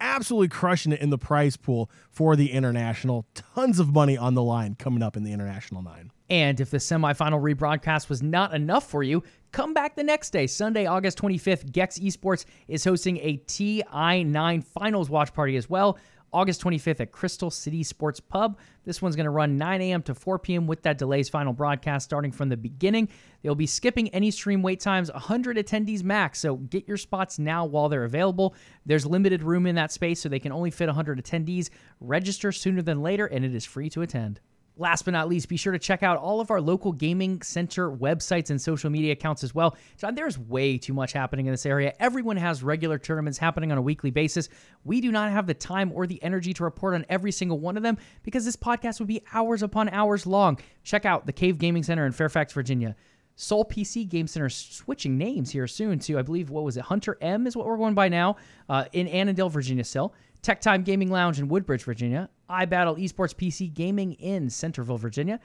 absolutely 0.00 0.48
crushing 0.48 0.92
it 0.92 1.00
in 1.00 1.10
the 1.10 1.18
prize 1.18 1.56
pool 1.56 1.90
for 2.10 2.36
the 2.36 2.52
international. 2.52 3.26
Tons 3.34 3.78
of 3.78 3.92
money 3.92 4.16
on 4.16 4.34
the 4.34 4.42
line 4.42 4.74
coming 4.74 5.02
up 5.02 5.16
in 5.16 5.22
the 5.22 5.32
international 5.32 5.82
nine. 5.82 6.10
And 6.28 6.60
if 6.60 6.70
the 6.70 6.78
semifinal 6.78 7.40
rebroadcast 7.42 8.08
was 8.08 8.22
not 8.22 8.54
enough 8.54 8.88
for 8.88 9.02
you, 9.02 9.22
come 9.50 9.74
back 9.74 9.96
the 9.96 10.04
next 10.04 10.30
day, 10.30 10.46
Sunday, 10.46 10.86
August 10.86 11.18
25th. 11.18 11.70
Gex 11.72 11.98
Esports 11.98 12.44
is 12.68 12.84
hosting 12.84 13.18
a 13.18 13.38
TI9 13.48 14.64
finals 14.64 15.10
watch 15.10 15.34
party 15.34 15.56
as 15.56 15.68
well. 15.68 15.98
August 16.32 16.62
25th 16.62 17.00
at 17.00 17.12
Crystal 17.12 17.50
City 17.50 17.82
Sports 17.82 18.20
Pub. 18.20 18.58
This 18.84 19.02
one's 19.02 19.16
going 19.16 19.24
to 19.24 19.30
run 19.30 19.56
9 19.56 19.80
a.m. 19.82 20.02
to 20.02 20.14
4 20.14 20.38
p.m. 20.38 20.66
with 20.66 20.82
that 20.82 20.98
delays 20.98 21.28
final 21.28 21.52
broadcast 21.52 22.04
starting 22.04 22.32
from 22.32 22.48
the 22.48 22.56
beginning. 22.56 23.08
They'll 23.42 23.54
be 23.54 23.66
skipping 23.66 24.08
any 24.10 24.30
stream 24.30 24.62
wait 24.62 24.80
times, 24.80 25.10
100 25.12 25.56
attendees 25.56 26.02
max, 26.02 26.40
so 26.40 26.56
get 26.56 26.86
your 26.86 26.96
spots 26.96 27.38
now 27.38 27.64
while 27.64 27.88
they're 27.88 28.04
available. 28.04 28.54
There's 28.86 29.06
limited 29.06 29.42
room 29.42 29.66
in 29.66 29.74
that 29.76 29.92
space, 29.92 30.20
so 30.20 30.28
they 30.28 30.38
can 30.38 30.52
only 30.52 30.70
fit 30.70 30.86
100 30.86 31.22
attendees. 31.22 31.70
Register 32.00 32.52
sooner 32.52 32.82
than 32.82 33.02
later, 33.02 33.26
and 33.26 33.44
it 33.44 33.54
is 33.54 33.64
free 33.64 33.90
to 33.90 34.02
attend. 34.02 34.40
Last 34.76 35.04
but 35.04 35.10
not 35.10 35.28
least, 35.28 35.48
be 35.48 35.56
sure 35.56 35.72
to 35.72 35.78
check 35.78 36.02
out 36.02 36.16
all 36.16 36.40
of 36.40 36.50
our 36.50 36.60
local 36.60 36.92
gaming 36.92 37.42
center 37.42 37.90
websites 37.90 38.50
and 38.50 38.60
social 38.60 38.88
media 38.88 39.12
accounts 39.12 39.44
as 39.44 39.54
well. 39.54 39.76
John, 39.98 40.14
there's 40.14 40.38
way 40.38 40.78
too 40.78 40.94
much 40.94 41.12
happening 41.12 41.46
in 41.46 41.52
this 41.52 41.66
area. 41.66 41.92
Everyone 42.00 42.36
has 42.36 42.62
regular 42.62 42.98
tournaments 42.98 43.36
happening 43.36 43.72
on 43.72 43.78
a 43.78 43.82
weekly 43.82 44.10
basis. 44.10 44.48
We 44.84 45.00
do 45.00 45.12
not 45.12 45.30
have 45.32 45.46
the 45.46 45.54
time 45.54 45.92
or 45.92 46.06
the 46.06 46.22
energy 46.22 46.54
to 46.54 46.64
report 46.64 46.94
on 46.94 47.04
every 47.08 47.32
single 47.32 47.58
one 47.58 47.76
of 47.76 47.82
them 47.82 47.98
because 48.22 48.44
this 48.44 48.56
podcast 48.56 49.00
would 49.00 49.08
be 49.08 49.22
hours 49.34 49.62
upon 49.62 49.90
hours 49.90 50.26
long. 50.26 50.58
Check 50.82 51.04
out 51.04 51.26
the 51.26 51.32
Cave 51.32 51.58
Gaming 51.58 51.82
Center 51.82 52.06
in 52.06 52.12
Fairfax, 52.12 52.52
Virginia. 52.52 52.96
Soul 53.36 53.64
PC 53.64 54.08
Game 54.08 54.26
Center 54.26 54.50
switching 54.50 55.16
names 55.16 55.50
here 55.50 55.66
soon 55.66 55.98
to, 56.00 56.18
I 56.18 56.22
believe, 56.22 56.50
what 56.50 56.64
was 56.64 56.76
it? 56.76 56.84
Hunter 56.84 57.16
M 57.20 57.46
is 57.46 57.56
what 57.56 57.66
we're 57.66 57.78
going 57.78 57.94
by 57.94 58.08
now 58.08 58.36
uh, 58.68 58.84
in 58.92 59.08
Annandale, 59.08 59.48
Virginia 59.48 59.84
still. 59.84 60.14
Tech 60.42 60.60
Time 60.60 60.82
Gaming 60.82 61.10
Lounge 61.10 61.38
in 61.38 61.48
Woodbridge, 61.48 61.84
Virginia, 61.84 62.28
iBattle 62.50 62.98
Esports 63.02 63.34
PC 63.34 63.72
Gaming 63.72 64.12
in 64.14 64.50
Centreville, 64.50 64.98
Virginia, 64.98 65.40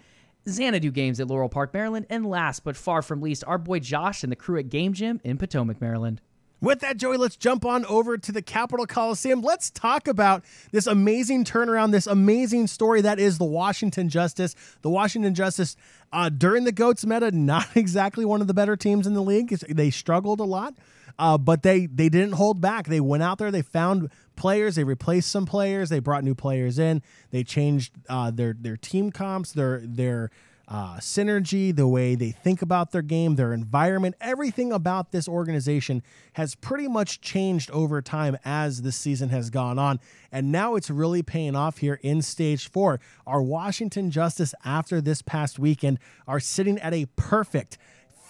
Xanadu 0.48 0.92
Games 0.92 1.20
at 1.20 1.28
Laurel 1.28 1.50
Park, 1.50 1.74
Maryland, 1.74 2.06
and 2.10 2.26
last 2.26 2.64
but 2.64 2.76
far 2.76 3.02
from 3.02 3.22
least, 3.22 3.44
our 3.48 3.58
boy 3.58 3.80
Josh 3.80 4.24
and 4.24 4.32
the 4.32 4.36
crew 4.36 4.58
at 4.58 4.70
Game 4.70 4.94
Gym 4.94 5.22
in 5.24 5.38
Potomac, 5.38 5.80
Maryland. 5.80 6.22
With 6.62 6.80
that, 6.80 6.98
Joey, 6.98 7.18
let's 7.18 7.36
jump 7.36 7.66
on 7.66 7.86
over 7.86 8.18
to 8.18 8.32
the 8.32 8.42
Capitol 8.42 8.88
Coliseum. 8.88 9.42
Let's 9.42 9.70
talk 9.70 10.08
about 10.08 10.44
this 10.72 10.88
amazing 10.88 11.44
turnaround, 11.44 11.92
this 11.92 12.08
amazing 12.08 12.68
story 12.68 13.02
that 13.02 13.20
is 13.20 13.38
the 13.38 13.46
Washington 13.46 14.10
Justice. 14.10 14.56
The 14.82 14.90
Washington 14.90 15.36
Justice, 15.36 15.76
uh, 16.14 16.30
during 16.30 16.64
the 16.64 16.72
GOATS 16.72 17.06
meta, 17.06 17.30
not 17.32 17.68
exactly 17.76 18.26
one 18.26 18.42
of 18.42 18.48
the 18.48 18.54
better 18.54 18.76
teams 18.76 19.06
in 19.06 19.14
the 19.14 19.22
league. 19.22 19.50
They 19.50 19.92
struggled 19.92 20.40
a 20.40 20.46
lot. 20.46 20.76
Uh, 21.18 21.38
but 21.38 21.64
they 21.64 21.86
they 21.86 22.10
didn't 22.10 22.34
hold 22.34 22.60
back. 22.60 22.88
They 22.88 23.00
went 23.00 23.24
out 23.24 23.38
there. 23.38 23.50
They 23.50 23.62
found 23.62 24.10
players. 24.36 24.76
They 24.76 24.84
replaced 24.84 25.32
some 25.32 25.46
players. 25.46 25.90
They 25.90 26.00
brought 26.00 26.24
new 26.24 26.36
players 26.36 26.80
in. 26.80 27.02
They 27.32 27.44
changed 27.44 27.94
uh, 28.10 28.32
their 28.32 28.56
their 28.58 28.78
team 28.78 29.12
comps. 29.12 29.52
Their 29.52 29.82
their 29.84 30.32
uh, 30.68 30.98
synergy, 30.98 31.76
the 31.76 31.88
way 31.88 32.16
they 32.16 32.32
think 32.32 32.62
about 32.62 32.92
their 32.92 33.02
game, 33.02 33.36
their 33.36 33.54
environment, 33.54 34.16
everything 34.20 34.72
about 34.72 35.12
this 35.12 35.28
organization 35.28 36.02
has 36.34 36.56
pretty 36.56 36.88
much 36.88 37.22
changed 37.22 37.70
over 37.72 38.02
time 38.02 38.38
as 38.44 38.82
the 38.82 38.92
season 38.92 39.30
has 39.30 39.50
gone 39.50 39.78
on. 39.78 40.00
And 40.32 40.52
now 40.52 40.76
it's 40.76 40.90
really 40.90 41.22
paying 41.22 41.56
off 41.56 41.78
here 41.78 42.00
in 42.02 42.22
stage 42.22 42.68
four. 42.70 43.00
Our 43.28 43.42
Washington 43.44 44.10
Justice, 44.10 44.56
after 44.64 45.02
this 45.02 45.22
past 45.22 45.60
weekend, 45.60 46.00
are 46.28 46.40
sitting 46.40 46.80
at 46.80 46.94
a 46.94 47.06
perfect 47.16 47.78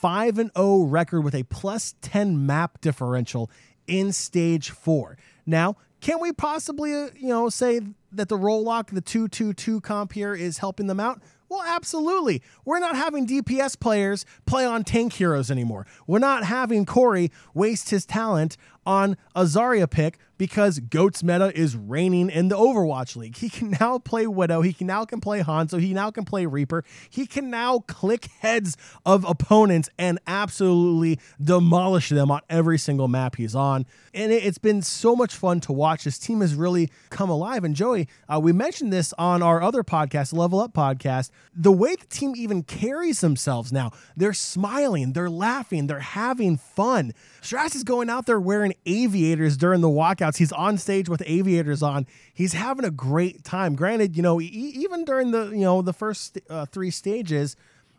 5 0.02 0.38
and 0.38 0.52
0 0.58 0.84
record 0.84 1.22
with 1.22 1.36
a 1.36 1.44
plus 1.44 1.96
10 2.02 2.46
map 2.46 2.82
differential 2.82 3.50
in 3.88 4.12
stage 4.12 4.70
4. 4.70 5.18
Now, 5.46 5.78
Can 6.06 6.20
we 6.20 6.32
possibly, 6.32 6.94
uh, 6.94 7.10
you 7.18 7.30
know, 7.30 7.50
say 7.50 7.82
that 8.12 8.30
the 8.30 8.38
role 8.38 8.62
lock, 8.62 8.92
the 8.92 9.02
222 9.02 9.82
comp 9.82 10.14
here 10.14 10.36
is 10.36 10.60
helping 10.60 10.86
them 10.86 11.00
out? 11.00 11.20
Well, 11.50 11.64
absolutely. 11.66 12.44
We're 12.64 12.78
not 12.78 12.96
having 12.96 13.26
DPS 13.26 13.80
players 13.80 14.24
play 14.46 14.68
on 14.68 14.84
tank 14.84 15.14
heroes 15.14 15.50
anymore. 15.50 15.88
We're 16.06 16.20
not 16.20 16.44
having 16.44 16.86
Corey 16.86 17.32
waste 17.56 17.90
his 17.90 18.06
talent 18.06 18.56
on 18.86 19.18
a 19.36 19.44
Zarya 19.44 19.90
pick 19.90 20.18
because 20.38 20.80
Goat's 20.80 21.24
meta 21.24 21.58
is 21.58 21.76
reigning 21.76 22.30
in 22.30 22.50
the 22.50 22.56
Overwatch 22.56 23.16
League. 23.16 23.38
He 23.38 23.50
can 23.50 23.72
now 23.80 24.00
play 24.00 24.28
Widow. 24.28 24.62
He 24.62 24.74
can 24.74 24.88
now 24.88 25.06
can 25.06 25.22
play 25.22 25.42
Hanzo. 25.42 25.80
He 25.80 25.94
now 25.94 26.12
can 26.12 26.26
play 26.26 26.46
Reaper. 26.46 26.84
He 27.10 27.26
can 27.26 27.50
now 27.50 27.80
click 27.80 28.26
heads 28.40 28.78
of 29.06 29.24
opponents 29.26 29.90
and 29.98 30.20
absolutely 30.28 31.20
demolish 31.42 32.10
them 32.10 32.32
on 32.32 32.42
every 32.50 32.78
single 32.78 33.08
map 33.08 33.36
he's 33.36 33.56
on. 33.56 33.86
And 34.14 34.32
it, 34.32 34.44
has 34.44 34.58
been 34.58 34.82
so 34.82 35.16
much 35.16 35.36
fun 35.36 35.60
to 35.62 35.74
watch. 35.74 36.04
This 36.04 36.18
team 36.18 36.42
has 36.42 36.56
really 36.56 36.90
come 37.10 37.30
alive. 37.30 37.64
And 37.64 37.76
Joey, 37.76 38.08
uh, 38.30 38.40
we 38.40 38.52
mentioned 38.52 38.94
this 38.94 39.14
on 39.18 39.42
our 39.42 39.62
other 39.62 39.84
podcast, 39.84 40.34
Level 40.34 40.60
Up 40.60 40.74
podcast. 40.74 41.32
The 41.54 41.72
way 41.72 41.96
the 41.96 42.06
team 42.08 42.34
even 42.36 42.64
carries 42.64 43.22
themselves 43.22 43.72
now, 43.72 43.92
they're 44.16 44.34
smiling, 44.34 45.14
they're 45.14 45.30
laughing, 45.30 45.88
they're 45.88 46.00
having 46.00 46.58
fun. 46.58 47.14
Stratus 47.42 47.76
is 47.76 47.84
going 47.84 48.10
out 48.10 48.26
there 48.26 48.40
wearing 48.40 48.75
aviators 48.86 49.58
during 49.58 49.82
the 49.82 49.90
walkouts. 49.90 50.38
He's 50.38 50.52
on 50.52 50.78
stage 50.78 51.10
with 51.10 51.22
aviators 51.26 51.82
on. 51.84 52.08
He's 52.34 52.54
having 52.54 52.86
a 52.86 52.92
great 52.92 53.44
time. 53.44 53.76
Granted, 53.76 54.16
you 54.16 54.24
know, 54.24 54.40
even 54.42 55.06
during 55.06 55.32
the 55.32 55.50
you 55.50 55.62
know 55.62 55.82
the 55.82 55.94
first 55.94 56.40
uh, 56.50 56.66
three 56.66 56.92
stages, 56.92 57.56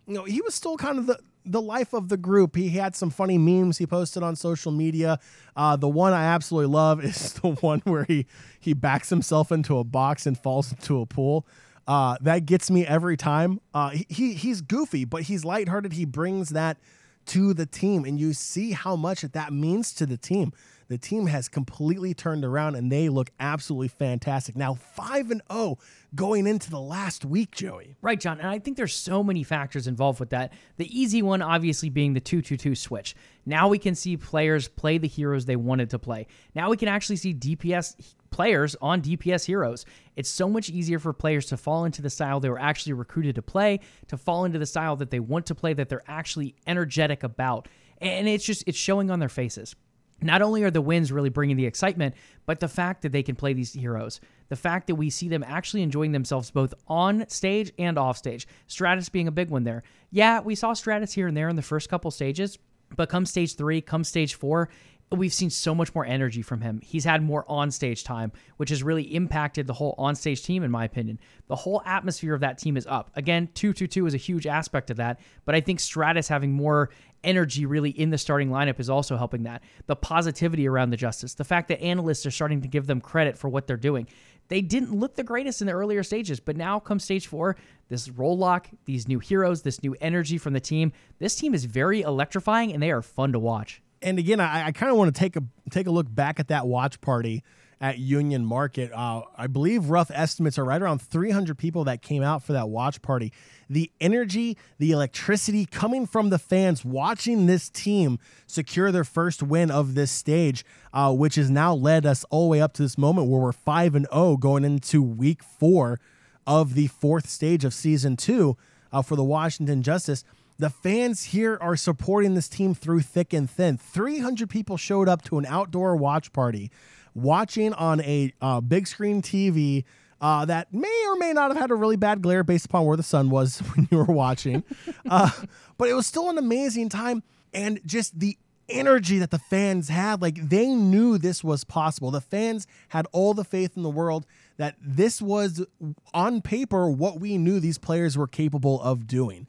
you 0.06 0.14
know, 0.14 0.24
he 0.24 0.40
was 0.40 0.54
still 0.54 0.76
kind 0.76 0.98
of 0.98 1.06
the 1.06 1.18
the 1.46 1.62
life 1.62 1.92
of 1.92 2.08
the 2.08 2.16
group. 2.16 2.56
He 2.56 2.70
had 2.70 2.96
some 2.96 3.10
funny 3.10 3.38
memes 3.38 3.78
he 3.78 3.86
posted 3.86 4.22
on 4.22 4.36
social 4.36 4.72
media. 4.72 5.18
Uh, 5.54 5.76
the 5.76 5.88
one 5.88 6.12
I 6.12 6.24
absolutely 6.24 6.72
love 6.72 7.04
is 7.04 7.34
the 7.34 7.50
one 7.50 7.80
where 7.84 8.04
he 8.04 8.26
he 8.60 8.74
backs 8.74 9.08
himself 9.10 9.52
into 9.52 9.78
a 9.78 9.84
box 9.84 10.26
and 10.26 10.38
falls 10.38 10.72
into 10.72 11.00
a 11.00 11.06
pool. 11.06 11.46
Uh, 11.86 12.16
that 12.20 12.46
gets 12.46 12.68
me 12.68 12.84
every 12.84 13.16
time. 13.16 13.60
Uh, 13.72 13.90
he 14.08 14.34
he's 14.34 14.60
goofy, 14.60 15.04
but 15.04 15.22
he's 15.22 15.44
lighthearted. 15.44 15.92
He 15.92 16.04
brings 16.04 16.50
that 16.50 16.78
to 17.26 17.54
the 17.54 17.66
team, 17.66 18.04
and 18.04 18.18
you 18.18 18.32
see 18.32 18.72
how 18.72 18.96
much 18.96 19.22
that 19.22 19.52
means 19.52 19.92
to 19.94 20.06
the 20.06 20.16
team. 20.16 20.52
The 20.88 20.98
team 20.98 21.26
has 21.26 21.48
completely 21.48 22.14
turned 22.14 22.44
around, 22.44 22.76
and 22.76 22.90
they 22.92 23.08
look 23.08 23.30
absolutely 23.40 23.88
fantastic. 23.88 24.56
Now 24.56 24.74
five 24.74 25.30
and 25.30 25.42
zero 25.50 25.60
oh 25.60 25.78
going 26.14 26.46
into 26.46 26.70
the 26.70 26.80
last 26.80 27.24
week, 27.24 27.50
Joey. 27.50 27.96
Right, 28.02 28.20
John. 28.20 28.38
And 28.38 28.48
I 28.48 28.60
think 28.60 28.76
there's 28.76 28.94
so 28.94 29.24
many 29.24 29.42
factors 29.42 29.86
involved 29.86 30.20
with 30.20 30.30
that. 30.30 30.52
The 30.76 30.98
easy 30.98 31.22
one, 31.22 31.42
obviously, 31.42 31.90
being 31.90 32.14
the 32.14 32.20
2 32.20 32.40
2 32.40 32.56
2 32.56 32.74
switch. 32.74 33.16
Now 33.44 33.68
we 33.68 33.78
can 33.78 33.94
see 33.94 34.16
players 34.16 34.68
play 34.68 34.98
the 34.98 35.08
heroes 35.08 35.44
they 35.44 35.56
wanted 35.56 35.90
to 35.90 35.98
play. 35.98 36.26
Now 36.54 36.70
we 36.70 36.76
can 36.76 36.88
actually 36.88 37.16
see 37.16 37.34
DPS 37.34 37.96
players 38.36 38.76
on 38.82 39.00
DPS 39.00 39.46
heroes. 39.46 39.86
It's 40.14 40.28
so 40.28 40.46
much 40.46 40.68
easier 40.68 40.98
for 40.98 41.14
players 41.14 41.46
to 41.46 41.56
fall 41.56 41.86
into 41.86 42.02
the 42.02 42.10
style 42.10 42.38
they 42.38 42.50
were 42.50 42.60
actually 42.60 42.92
recruited 42.92 43.34
to 43.36 43.42
play, 43.42 43.80
to 44.08 44.18
fall 44.18 44.44
into 44.44 44.58
the 44.58 44.66
style 44.66 44.94
that 44.96 45.08
they 45.08 45.20
want 45.20 45.46
to 45.46 45.54
play, 45.54 45.72
that 45.72 45.88
they're 45.88 46.02
actually 46.06 46.54
energetic 46.66 47.22
about. 47.22 47.66
And 47.98 48.28
it's 48.28 48.44
just, 48.44 48.64
it's 48.66 48.76
showing 48.76 49.10
on 49.10 49.20
their 49.20 49.30
faces. 49.30 49.74
Not 50.20 50.42
only 50.42 50.62
are 50.64 50.70
the 50.70 50.82
wins 50.82 51.10
really 51.10 51.30
bringing 51.30 51.56
the 51.56 51.64
excitement, 51.64 52.14
but 52.44 52.60
the 52.60 52.68
fact 52.68 53.00
that 53.02 53.12
they 53.12 53.22
can 53.22 53.36
play 53.36 53.54
these 53.54 53.72
heroes, 53.72 54.20
the 54.50 54.56
fact 54.56 54.86
that 54.88 54.96
we 54.96 55.08
see 55.08 55.30
them 55.30 55.42
actually 55.42 55.82
enjoying 55.82 56.12
themselves 56.12 56.50
both 56.50 56.74
on 56.86 57.26
stage 57.30 57.72
and 57.78 57.96
off 57.96 58.18
stage. 58.18 58.46
Stratus 58.66 59.08
being 59.08 59.28
a 59.28 59.32
big 59.32 59.48
one 59.48 59.64
there. 59.64 59.82
Yeah, 60.10 60.40
we 60.40 60.54
saw 60.54 60.74
Stratus 60.74 61.14
here 61.14 61.26
and 61.26 61.34
there 61.34 61.48
in 61.48 61.56
the 61.56 61.62
first 61.62 61.88
couple 61.88 62.10
stages, 62.10 62.58
but 62.96 63.08
come 63.08 63.24
stage 63.24 63.56
three, 63.56 63.80
come 63.80 64.04
stage 64.04 64.34
four, 64.34 64.68
we've 65.12 65.32
seen 65.32 65.50
so 65.50 65.74
much 65.74 65.94
more 65.94 66.04
energy 66.04 66.42
from 66.42 66.60
him. 66.60 66.80
He's 66.82 67.04
had 67.04 67.22
more 67.22 67.44
on-stage 67.48 68.02
time, 68.02 68.32
which 68.56 68.70
has 68.70 68.82
really 68.82 69.14
impacted 69.14 69.66
the 69.66 69.72
whole 69.72 69.94
on-stage 69.98 70.42
team, 70.42 70.64
in 70.64 70.70
my 70.70 70.84
opinion. 70.84 71.20
The 71.46 71.54
whole 71.56 71.80
atmosphere 71.86 72.34
of 72.34 72.40
that 72.40 72.58
team 72.58 72.76
is 72.76 72.86
up. 72.88 73.10
Again, 73.14 73.48
2-2-2 73.54 74.08
is 74.08 74.14
a 74.14 74.18
huge 74.18 74.46
aspect 74.46 74.90
of 74.90 74.96
that, 74.96 75.20
but 75.44 75.54
I 75.54 75.60
think 75.60 75.78
Stratus 75.78 76.26
having 76.26 76.52
more 76.52 76.90
energy 77.22 77.66
really 77.66 77.90
in 77.90 78.10
the 78.10 78.18
starting 78.18 78.50
lineup 78.50 78.80
is 78.80 78.90
also 78.90 79.16
helping 79.16 79.44
that. 79.44 79.62
The 79.86 79.96
positivity 79.96 80.68
around 80.68 80.90
the 80.90 80.96
Justice, 80.96 81.34
the 81.34 81.44
fact 81.44 81.68
that 81.68 81.80
analysts 81.80 82.26
are 82.26 82.30
starting 82.32 82.60
to 82.62 82.68
give 82.68 82.86
them 82.86 83.00
credit 83.00 83.38
for 83.38 83.48
what 83.48 83.66
they're 83.66 83.76
doing. 83.76 84.08
They 84.48 84.60
didn't 84.60 84.94
look 84.94 85.14
the 85.14 85.24
greatest 85.24 85.60
in 85.60 85.66
the 85.66 85.72
earlier 85.72 86.02
stages, 86.02 86.38
but 86.40 86.56
now 86.56 86.78
come 86.78 87.00
stage 87.00 87.26
four, 87.26 87.56
this 87.88 88.08
role 88.08 88.36
lock, 88.36 88.68
these 88.84 89.08
new 89.08 89.18
heroes, 89.18 89.62
this 89.62 89.82
new 89.82 89.96
energy 90.00 90.38
from 90.38 90.52
the 90.52 90.60
team. 90.60 90.92
This 91.18 91.36
team 91.36 91.54
is 91.54 91.64
very 91.64 92.02
electrifying 92.02 92.72
and 92.72 92.82
they 92.82 92.90
are 92.90 93.02
fun 93.02 93.32
to 93.32 93.38
watch 93.38 93.82
and 94.02 94.18
again, 94.18 94.40
I, 94.40 94.66
I 94.66 94.72
kind 94.72 94.90
of 94.90 94.98
want 94.98 95.14
to 95.14 95.18
take 95.18 95.36
a 95.36 95.42
take 95.70 95.86
a 95.86 95.90
look 95.90 96.12
back 96.12 96.40
at 96.40 96.48
that 96.48 96.66
watch 96.66 97.00
party 97.00 97.42
at 97.80 97.98
Union 97.98 98.44
Market. 98.44 98.90
Uh, 98.92 99.22
I 99.36 99.48
believe 99.48 99.90
rough 99.90 100.10
estimates 100.12 100.58
are 100.58 100.64
right 100.64 100.80
around 100.80 101.02
300 101.02 101.58
people 101.58 101.84
that 101.84 102.00
came 102.00 102.22
out 102.22 102.42
for 102.42 102.54
that 102.54 102.68
watch 102.68 103.02
party. 103.02 103.32
The 103.68 103.90
energy, 104.00 104.56
the 104.78 104.92
electricity 104.92 105.66
coming 105.66 106.06
from 106.06 106.30
the 106.30 106.38
fans 106.38 106.84
watching 106.84 107.46
this 107.46 107.68
team 107.68 108.18
secure 108.46 108.90
their 108.90 109.04
first 109.04 109.42
win 109.42 109.70
of 109.70 109.94
this 109.94 110.10
stage, 110.10 110.64
uh, 110.94 111.12
which 111.12 111.34
has 111.34 111.50
now 111.50 111.74
led 111.74 112.06
us 112.06 112.24
all 112.30 112.44
the 112.44 112.50
way 112.50 112.60
up 112.62 112.72
to 112.74 112.82
this 112.82 112.96
moment 112.96 113.28
where 113.28 113.40
we're 113.40 113.52
5 113.52 113.94
and 113.94 114.06
0 114.12 114.38
going 114.38 114.64
into 114.64 115.02
week 115.02 115.42
four 115.42 116.00
of 116.46 116.74
the 116.74 116.86
fourth 116.86 117.28
stage 117.28 117.64
of 117.64 117.74
season 117.74 118.16
two 118.16 118.56
uh, 118.92 119.02
for 119.02 119.16
the 119.16 119.24
Washington 119.24 119.82
Justice. 119.82 120.24
The 120.58 120.70
fans 120.70 121.24
here 121.24 121.58
are 121.60 121.76
supporting 121.76 122.34
this 122.34 122.48
team 122.48 122.74
through 122.74 123.00
thick 123.00 123.32
and 123.32 123.48
thin. 123.48 123.76
300 123.76 124.48
people 124.48 124.76
showed 124.76 125.08
up 125.08 125.22
to 125.24 125.38
an 125.38 125.46
outdoor 125.46 125.96
watch 125.96 126.32
party, 126.32 126.70
watching 127.14 127.74
on 127.74 128.00
a 128.00 128.32
uh, 128.40 128.60
big 128.60 128.86
screen 128.86 129.20
TV 129.20 129.84
uh, 130.20 130.44
that 130.46 130.72
may 130.72 131.04
or 131.08 131.16
may 131.16 131.32
not 131.32 131.50
have 131.50 131.58
had 131.58 131.70
a 131.70 131.74
really 131.74 131.96
bad 131.96 132.22
glare 132.22 132.42
based 132.42 132.66
upon 132.66 132.86
where 132.86 132.96
the 132.96 133.02
sun 133.02 133.28
was 133.28 133.58
when 133.74 133.86
you 133.90 133.98
were 133.98 134.04
watching. 134.04 134.64
uh, 135.10 135.30
but 135.76 135.88
it 135.88 135.94
was 135.94 136.06
still 136.06 136.30
an 136.30 136.38
amazing 136.38 136.88
time. 136.88 137.22
And 137.52 137.80
just 137.84 138.18
the 138.18 138.38
energy 138.68 139.18
that 139.18 139.30
the 139.30 139.38
fans 139.38 139.88
had, 139.88 140.20
like 140.20 140.48
they 140.48 140.68
knew 140.68 141.18
this 141.18 141.44
was 141.44 141.64
possible. 141.64 142.10
The 142.10 142.20
fans 142.20 142.66
had 142.88 143.06
all 143.12 143.34
the 143.34 143.44
faith 143.44 143.76
in 143.76 143.82
the 143.82 143.90
world 143.90 144.26
that 144.56 144.76
this 144.80 145.20
was 145.20 145.64
on 146.12 146.40
paper 146.40 146.90
what 146.90 147.20
we 147.20 147.38
knew 147.38 147.60
these 147.60 147.78
players 147.78 148.16
were 148.16 148.26
capable 148.26 148.80
of 148.80 149.06
doing. 149.06 149.46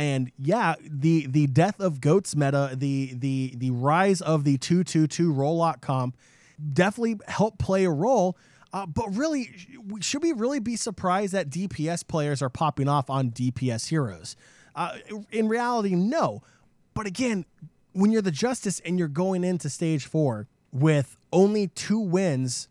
And 0.00 0.32
yeah, 0.38 0.76
the 0.80 1.26
the 1.26 1.46
death 1.46 1.78
of 1.78 2.00
goats 2.00 2.34
meta, 2.34 2.70
the 2.74 3.12
the 3.12 3.52
the 3.54 3.70
rise 3.70 4.22
of 4.22 4.44
the 4.44 4.56
two 4.56 4.82
two 4.82 5.06
two 5.06 5.30
role 5.30 5.58
lock 5.58 5.82
comp, 5.82 6.16
definitely 6.72 7.20
helped 7.28 7.58
play 7.58 7.84
a 7.84 7.90
role. 7.90 8.38
Uh, 8.72 8.86
but 8.86 9.14
really, 9.14 9.50
should 10.00 10.22
we 10.22 10.32
really 10.32 10.58
be 10.58 10.74
surprised 10.74 11.34
that 11.34 11.50
DPS 11.50 12.08
players 12.08 12.40
are 12.40 12.48
popping 12.48 12.88
off 12.88 13.10
on 13.10 13.30
DPS 13.30 13.90
heroes? 13.90 14.36
Uh, 14.74 14.96
in 15.30 15.48
reality, 15.48 15.94
no. 15.94 16.40
But 16.94 17.06
again, 17.06 17.44
when 17.92 18.10
you're 18.10 18.22
the 18.22 18.30
Justice 18.30 18.80
and 18.80 18.98
you're 18.98 19.06
going 19.06 19.44
into 19.44 19.68
stage 19.68 20.06
four 20.06 20.48
with 20.72 21.18
only 21.30 21.68
two 21.68 21.98
wins 21.98 22.68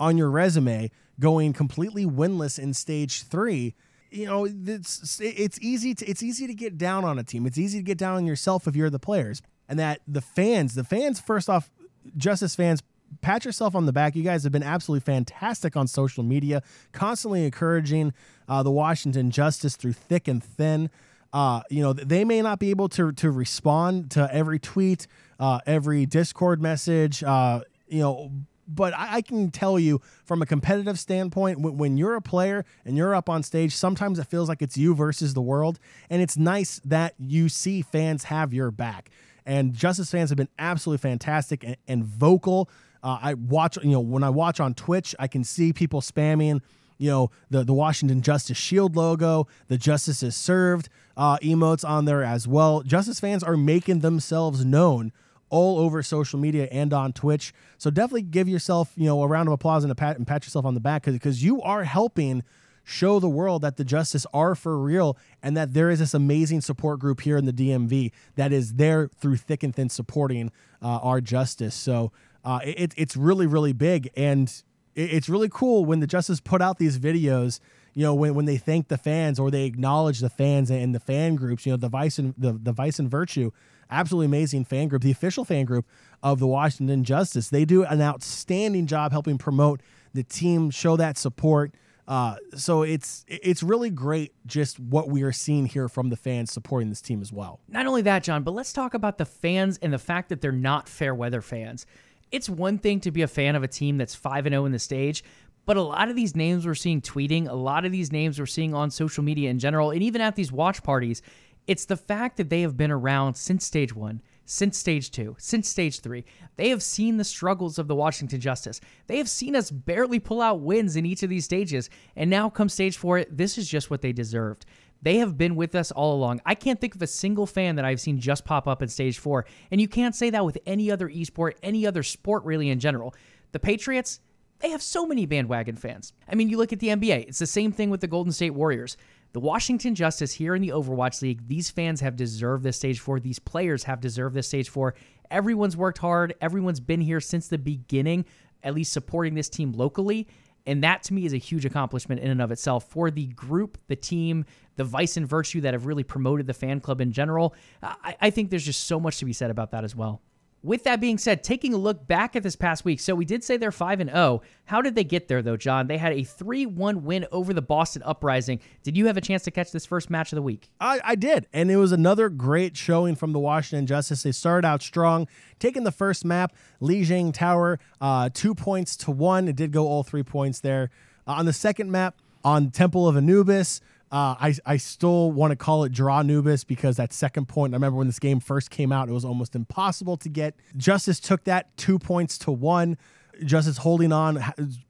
on 0.00 0.18
your 0.18 0.28
resume, 0.28 0.90
going 1.20 1.52
completely 1.52 2.04
winless 2.04 2.58
in 2.58 2.74
stage 2.74 3.22
three, 3.22 3.76
you 4.14 4.26
know, 4.26 4.46
it's 4.46 5.20
it's 5.20 5.58
easy 5.60 5.94
to 5.94 6.06
it's 6.06 6.22
easy 6.22 6.46
to 6.46 6.54
get 6.54 6.78
down 6.78 7.04
on 7.04 7.18
a 7.18 7.24
team. 7.24 7.46
It's 7.46 7.58
easy 7.58 7.78
to 7.78 7.84
get 7.84 7.98
down 7.98 8.16
on 8.16 8.26
yourself 8.26 8.68
if 8.68 8.76
you're 8.76 8.90
the 8.90 9.00
players. 9.00 9.42
And 9.68 9.78
that 9.78 10.00
the 10.06 10.20
fans, 10.20 10.74
the 10.74 10.84
fans 10.84 11.18
first 11.18 11.50
off, 11.50 11.70
Justice 12.16 12.54
fans, 12.54 12.82
pat 13.22 13.44
yourself 13.44 13.74
on 13.74 13.86
the 13.86 13.92
back. 13.92 14.14
You 14.14 14.22
guys 14.22 14.44
have 14.44 14.52
been 14.52 14.62
absolutely 14.62 15.04
fantastic 15.04 15.76
on 15.76 15.88
social 15.88 16.22
media, 16.22 16.62
constantly 16.92 17.44
encouraging 17.44 18.12
uh, 18.48 18.62
the 18.62 18.70
Washington 18.70 19.30
Justice 19.30 19.74
through 19.74 19.94
thick 19.94 20.28
and 20.28 20.42
thin. 20.42 20.90
Uh, 21.32 21.62
you 21.68 21.82
know, 21.82 21.92
they 21.92 22.24
may 22.24 22.40
not 22.40 22.60
be 22.60 22.70
able 22.70 22.88
to 22.90 23.10
to 23.12 23.32
respond 23.32 24.12
to 24.12 24.32
every 24.32 24.60
tweet, 24.60 25.08
uh, 25.40 25.58
every 25.66 26.06
Discord 26.06 26.62
message, 26.62 27.24
uh, 27.24 27.60
you 27.88 28.00
know, 28.00 28.30
but 28.66 28.94
I, 28.94 29.16
I, 29.16 29.22
can 29.22 29.50
tell 29.50 29.78
you 29.78 30.00
from 30.24 30.42
a 30.42 30.46
competitive 30.46 30.98
standpoint, 30.98 31.60
when, 31.60 31.76
when, 31.76 31.96
you're 31.96 32.14
a 32.14 32.22
player 32.22 32.64
and 32.84 32.96
you're 32.96 33.14
up 33.14 33.28
on 33.28 33.42
stage, 33.42 33.74
sometimes 33.74 34.18
it 34.18 34.26
feels 34.26 34.48
like 34.48 34.62
it's 34.62 34.76
you 34.76 34.94
versus 34.94 35.34
the 35.34 35.42
world. 35.42 35.78
And 36.10 36.22
it's 36.22 36.36
nice 36.36 36.80
that 36.84 37.14
you 37.18 37.48
see 37.48 37.82
fans 37.82 38.24
have 38.24 38.52
your 38.52 38.70
back. 38.70 39.10
And 39.46 39.74
Justice 39.74 40.10
fans 40.10 40.30
have 40.30 40.36
been 40.36 40.48
absolutely 40.58 41.02
fantastic 41.02 41.64
and, 41.64 41.76
and 41.86 42.04
vocal. 42.04 42.70
Uh, 43.02 43.18
I 43.20 43.34
watch, 43.34 43.76
you 43.82 43.90
know, 43.90 44.00
when 44.00 44.22
I 44.22 44.30
watch 44.30 44.60
on 44.60 44.74
Twitch, 44.74 45.14
I 45.18 45.28
can 45.28 45.44
see 45.44 45.72
people 45.72 46.00
spamming, 46.00 46.60
you 46.96 47.10
know, 47.10 47.30
the, 47.50 47.64
the 47.64 47.74
Washington 47.74 48.22
Justice 48.22 48.56
Shield 48.56 48.96
logo, 48.96 49.46
the 49.68 49.76
Justice 49.76 50.22
is 50.22 50.34
served 50.34 50.88
uh, 51.16 51.36
emotes 51.38 51.86
on 51.86 52.06
there 52.06 52.22
as 52.22 52.48
well. 52.48 52.82
Justice 52.82 53.20
fans 53.20 53.42
are 53.42 53.56
making 53.56 54.00
themselves 54.00 54.64
known 54.64 55.12
all 55.50 55.78
over 55.78 56.02
social 56.02 56.38
media 56.38 56.68
and 56.70 56.92
on 56.92 57.12
Twitch. 57.12 57.52
So 57.78 57.90
definitely 57.90 58.22
give 58.22 58.48
yourself, 58.48 58.92
you 58.96 59.06
know, 59.06 59.22
a 59.22 59.26
round 59.26 59.48
of 59.48 59.52
applause 59.52 59.84
and 59.84 59.90
a 59.90 59.94
pat 59.94 60.16
and 60.16 60.26
pat 60.26 60.44
yourself 60.44 60.64
on 60.64 60.74
the 60.74 60.80
back 60.80 61.04
because 61.04 61.42
you 61.42 61.60
are 61.62 61.84
helping 61.84 62.42
show 62.82 63.18
the 63.18 63.28
world 63.28 63.62
that 63.62 63.76
the 63.76 63.84
justice 63.84 64.26
are 64.34 64.54
for 64.54 64.78
real 64.78 65.16
and 65.42 65.56
that 65.56 65.72
there 65.72 65.90
is 65.90 66.00
this 66.00 66.12
amazing 66.12 66.60
support 66.60 67.00
group 67.00 67.22
here 67.22 67.38
in 67.38 67.46
the 67.46 67.52
DMV 67.52 68.12
that 68.36 68.52
is 68.52 68.74
there 68.74 69.08
through 69.08 69.36
thick 69.36 69.62
and 69.62 69.74
thin 69.74 69.88
supporting 69.88 70.52
uh, 70.82 70.98
our 71.02 71.20
justice. 71.20 71.74
So 71.74 72.12
uh, 72.44 72.60
it, 72.62 72.92
it's 72.96 73.16
really, 73.16 73.46
really 73.46 73.72
big. 73.72 74.10
And 74.16 74.52
it's 74.94 75.28
really 75.28 75.48
cool 75.50 75.84
when 75.84 76.00
the 76.00 76.06
Justice 76.06 76.40
put 76.40 76.62
out 76.62 76.78
these 76.78 76.98
videos. 76.98 77.60
You 77.94 78.02
know, 78.02 78.14
when, 78.14 78.34
when 78.34 78.44
they 78.44 78.56
thank 78.56 78.88
the 78.88 78.98
fans 78.98 79.38
or 79.38 79.50
they 79.50 79.64
acknowledge 79.64 80.20
the 80.20 80.30
fans 80.30 80.70
and 80.70 80.94
the 80.94 81.00
fan 81.00 81.36
groups. 81.36 81.64
You 81.64 81.72
know, 81.72 81.76
the 81.76 81.88
Vice 81.88 82.18
and 82.18 82.34
the, 82.36 82.52
the 82.52 82.72
Vice 82.72 82.98
and 82.98 83.10
Virtue, 83.10 83.52
absolutely 83.94 84.26
amazing 84.26 84.64
fan 84.64 84.88
group, 84.88 85.02
the 85.02 85.10
official 85.10 85.44
fan 85.44 85.64
group 85.64 85.86
of 86.22 86.38
the 86.38 86.46
Washington 86.46 87.04
Justice. 87.04 87.48
They 87.48 87.64
do 87.64 87.84
an 87.84 88.00
outstanding 88.00 88.86
job 88.86 89.12
helping 89.12 89.38
promote 89.38 89.80
the 90.12 90.22
team, 90.22 90.70
show 90.70 90.96
that 90.96 91.16
support. 91.18 91.74
Uh, 92.06 92.36
so 92.54 92.82
it's 92.82 93.24
it's 93.28 93.62
really 93.62 93.88
great 93.88 94.34
just 94.46 94.78
what 94.78 95.08
we 95.08 95.22
are 95.22 95.32
seeing 95.32 95.64
here 95.64 95.88
from 95.88 96.10
the 96.10 96.16
fans 96.16 96.52
supporting 96.52 96.90
this 96.90 97.00
team 97.00 97.22
as 97.22 97.32
well. 97.32 97.60
Not 97.68 97.86
only 97.86 98.02
that, 98.02 98.22
John, 98.22 98.42
but 98.42 98.52
let's 98.52 98.72
talk 98.72 98.92
about 98.92 99.16
the 99.16 99.24
fans 99.24 99.78
and 99.80 99.92
the 99.92 99.98
fact 99.98 100.28
that 100.28 100.42
they're 100.42 100.52
not 100.52 100.88
fair 100.88 101.14
weather 101.14 101.40
fans. 101.40 101.86
It's 102.30 102.48
one 102.48 102.78
thing 102.78 103.00
to 103.00 103.10
be 103.10 103.22
a 103.22 103.28
fan 103.28 103.54
of 103.56 103.62
a 103.62 103.68
team 103.68 103.96
that's 103.96 104.14
5 104.14 104.46
and 104.46 104.52
0 104.52 104.66
in 104.66 104.72
the 104.72 104.78
stage, 104.78 105.24
but 105.66 105.76
a 105.76 105.82
lot 105.82 106.08
of 106.08 106.16
these 106.16 106.36
names 106.36 106.66
we're 106.66 106.74
seeing 106.74 107.00
tweeting, 107.00 107.48
a 107.48 107.54
lot 107.54 107.84
of 107.84 107.92
these 107.92 108.12
names 108.12 108.38
we're 108.38 108.46
seeing 108.46 108.74
on 108.74 108.90
social 108.90 109.24
media 109.24 109.50
in 109.50 109.58
general, 109.58 109.90
and 109.90 110.02
even 110.02 110.20
at 110.20 110.36
these 110.36 110.52
watch 110.52 110.82
parties, 110.82 111.22
it's 111.66 111.84
the 111.84 111.96
fact 111.96 112.36
that 112.36 112.50
they 112.50 112.60
have 112.62 112.76
been 112.76 112.90
around 112.90 113.34
since 113.34 113.64
stage 113.64 113.94
1 113.94 114.20
since 114.46 114.76
stage 114.78 115.10
two, 115.10 115.36
since 115.38 115.68
stage 115.68 116.00
three. 116.00 116.24
They 116.56 116.68
have 116.68 116.82
seen 116.82 117.16
the 117.16 117.24
struggles 117.24 117.78
of 117.78 117.88
the 117.88 117.94
Washington 117.94 118.40
Justice. 118.40 118.80
They 119.06 119.18
have 119.18 119.28
seen 119.28 119.56
us 119.56 119.70
barely 119.70 120.18
pull 120.18 120.40
out 120.40 120.60
wins 120.60 120.96
in 120.96 121.06
each 121.06 121.22
of 121.22 121.30
these 121.30 121.44
stages. 121.44 121.90
And 122.16 122.30
now, 122.30 122.50
come 122.50 122.68
stage 122.68 122.96
four, 122.96 123.24
this 123.30 123.58
is 123.58 123.68
just 123.68 123.90
what 123.90 124.02
they 124.02 124.12
deserved. 124.12 124.66
They 125.02 125.18
have 125.18 125.36
been 125.36 125.56
with 125.56 125.74
us 125.74 125.90
all 125.90 126.14
along. 126.14 126.40
I 126.46 126.54
can't 126.54 126.80
think 126.80 126.94
of 126.94 127.02
a 127.02 127.06
single 127.06 127.46
fan 127.46 127.76
that 127.76 127.84
I've 127.84 128.00
seen 128.00 128.20
just 128.20 128.44
pop 128.44 128.66
up 128.66 128.80
in 128.80 128.88
stage 128.88 129.18
four. 129.18 129.44
And 129.70 129.80
you 129.80 129.88
can't 129.88 130.14
say 130.14 130.30
that 130.30 130.44
with 130.44 130.58
any 130.66 130.90
other 130.90 131.08
esport, 131.08 131.54
any 131.62 131.86
other 131.86 132.02
sport 132.02 132.44
really 132.44 132.70
in 132.70 132.80
general. 132.80 133.14
The 133.52 133.58
Patriots, 133.58 134.20
they 134.60 134.70
have 134.70 134.82
so 134.82 135.06
many 135.06 135.26
bandwagon 135.26 135.76
fans. 135.76 136.12
I 136.28 136.34
mean, 136.34 136.48
you 136.48 136.56
look 136.56 136.72
at 136.72 136.80
the 136.80 136.88
NBA, 136.88 137.28
it's 137.28 137.38
the 137.38 137.46
same 137.46 137.72
thing 137.72 137.90
with 137.90 138.00
the 138.00 138.06
Golden 138.06 138.32
State 138.32 138.50
Warriors. 138.50 138.96
The 139.32 139.40
Washington 139.40 139.96
Justice 139.96 140.32
here 140.32 140.54
in 140.54 140.62
the 140.62 140.68
Overwatch 140.68 141.20
League, 141.20 141.48
these 141.48 141.68
fans 141.68 142.00
have 142.00 142.14
deserved 142.14 142.62
this 142.62 142.76
stage 142.76 143.00
four. 143.00 143.18
These 143.18 143.40
players 143.40 143.82
have 143.84 144.00
deserved 144.00 144.36
this 144.36 144.46
stage 144.46 144.68
four. 144.68 144.94
Everyone's 145.30 145.76
worked 145.76 145.98
hard. 145.98 146.34
Everyone's 146.40 146.78
been 146.78 147.00
here 147.00 147.20
since 147.20 147.48
the 147.48 147.58
beginning, 147.58 148.26
at 148.62 148.74
least 148.74 148.92
supporting 148.92 149.34
this 149.34 149.48
team 149.48 149.72
locally. 149.72 150.28
And 150.66 150.84
that 150.84 151.02
to 151.04 151.14
me 151.14 151.26
is 151.26 151.32
a 151.32 151.38
huge 151.38 151.64
accomplishment 151.64 152.20
in 152.20 152.30
and 152.30 152.40
of 152.40 152.50
itself 152.52 152.88
for 152.88 153.10
the 153.10 153.26
group, 153.26 153.76
the 153.88 153.96
team, 153.96 154.44
the 154.76 154.84
vice 154.84 155.16
and 155.16 155.28
virtue 155.28 155.60
that 155.62 155.74
have 155.74 155.86
really 155.86 156.04
promoted 156.04 156.46
the 156.46 156.54
fan 156.54 156.80
club 156.80 157.00
in 157.00 157.12
general. 157.12 157.54
I, 157.82 158.16
I 158.20 158.30
think 158.30 158.50
there's 158.50 158.64
just 158.64 158.86
so 158.86 158.98
much 159.00 159.18
to 159.18 159.24
be 159.24 159.32
said 159.32 159.50
about 159.50 159.72
that 159.72 159.84
as 159.84 159.94
well. 159.94 160.22
With 160.64 160.84
that 160.84 160.98
being 160.98 161.18
said, 161.18 161.44
taking 161.44 161.74
a 161.74 161.76
look 161.76 162.06
back 162.06 162.34
at 162.34 162.42
this 162.42 162.56
past 162.56 162.86
week, 162.86 162.98
so 162.98 163.14
we 163.14 163.26
did 163.26 163.44
say 163.44 163.58
they're 163.58 163.70
5 163.70 164.00
and 164.00 164.08
0. 164.08 164.40
How 164.64 164.80
did 164.80 164.94
they 164.94 165.04
get 165.04 165.28
there 165.28 165.42
though, 165.42 165.58
John? 165.58 165.88
They 165.88 165.98
had 165.98 166.12
a 166.12 166.22
3-1 166.22 167.02
win 167.02 167.26
over 167.30 167.52
the 167.52 167.60
Boston 167.60 168.02
Uprising. 168.02 168.60
Did 168.82 168.96
you 168.96 169.06
have 169.06 169.18
a 169.18 169.20
chance 169.20 169.42
to 169.42 169.50
catch 169.50 169.72
this 169.72 169.84
first 169.84 170.08
match 170.08 170.32
of 170.32 170.36
the 170.36 170.42
week? 170.42 170.70
I, 170.80 171.00
I 171.04 171.14
did, 171.16 171.48
and 171.52 171.70
it 171.70 171.76
was 171.76 171.92
another 171.92 172.30
great 172.30 172.78
showing 172.78 173.14
from 173.14 173.32
the 173.32 173.38
Washington 173.38 173.86
Justice. 173.86 174.22
They 174.22 174.32
started 174.32 174.66
out 174.66 174.82
strong, 174.82 175.28
taking 175.58 175.84
the 175.84 175.92
first 175.92 176.24
map, 176.24 176.56
Lijiang 176.80 177.34
Tower, 177.34 177.78
uh, 178.00 178.30
two 178.32 178.54
points 178.54 178.96
to 178.96 179.10
one. 179.10 179.48
It 179.48 179.56
did 179.56 179.70
go 179.70 179.86
all 179.86 180.02
three 180.02 180.22
points 180.22 180.60
there. 180.60 180.88
Uh, 181.26 181.32
on 181.32 181.44
the 181.44 181.52
second 181.52 181.90
map, 181.90 182.16
on 182.42 182.70
Temple 182.70 183.06
of 183.06 183.18
Anubis, 183.18 183.82
uh, 184.12 184.36
I, 184.38 184.54
I 184.64 184.76
still 184.76 185.32
want 185.32 185.50
to 185.50 185.56
call 185.56 185.84
it 185.84 185.92
draw 185.92 186.20
Anubis 186.20 186.64
because 186.64 186.96
that 186.96 187.12
second 187.12 187.48
point, 187.48 187.74
I 187.74 187.76
remember 187.76 187.98
when 187.98 188.06
this 188.06 188.18
game 188.18 188.40
first 188.40 188.70
came 188.70 188.92
out, 188.92 189.08
it 189.08 189.12
was 189.12 189.24
almost 189.24 189.56
impossible 189.56 190.16
to 190.18 190.28
get. 190.28 190.54
Justice 190.76 191.18
took 191.18 191.44
that 191.44 191.76
two 191.76 191.98
points 191.98 192.38
to 192.38 192.52
one. 192.52 192.96
Justice 193.44 193.78
holding 193.78 194.12
on, 194.12 194.42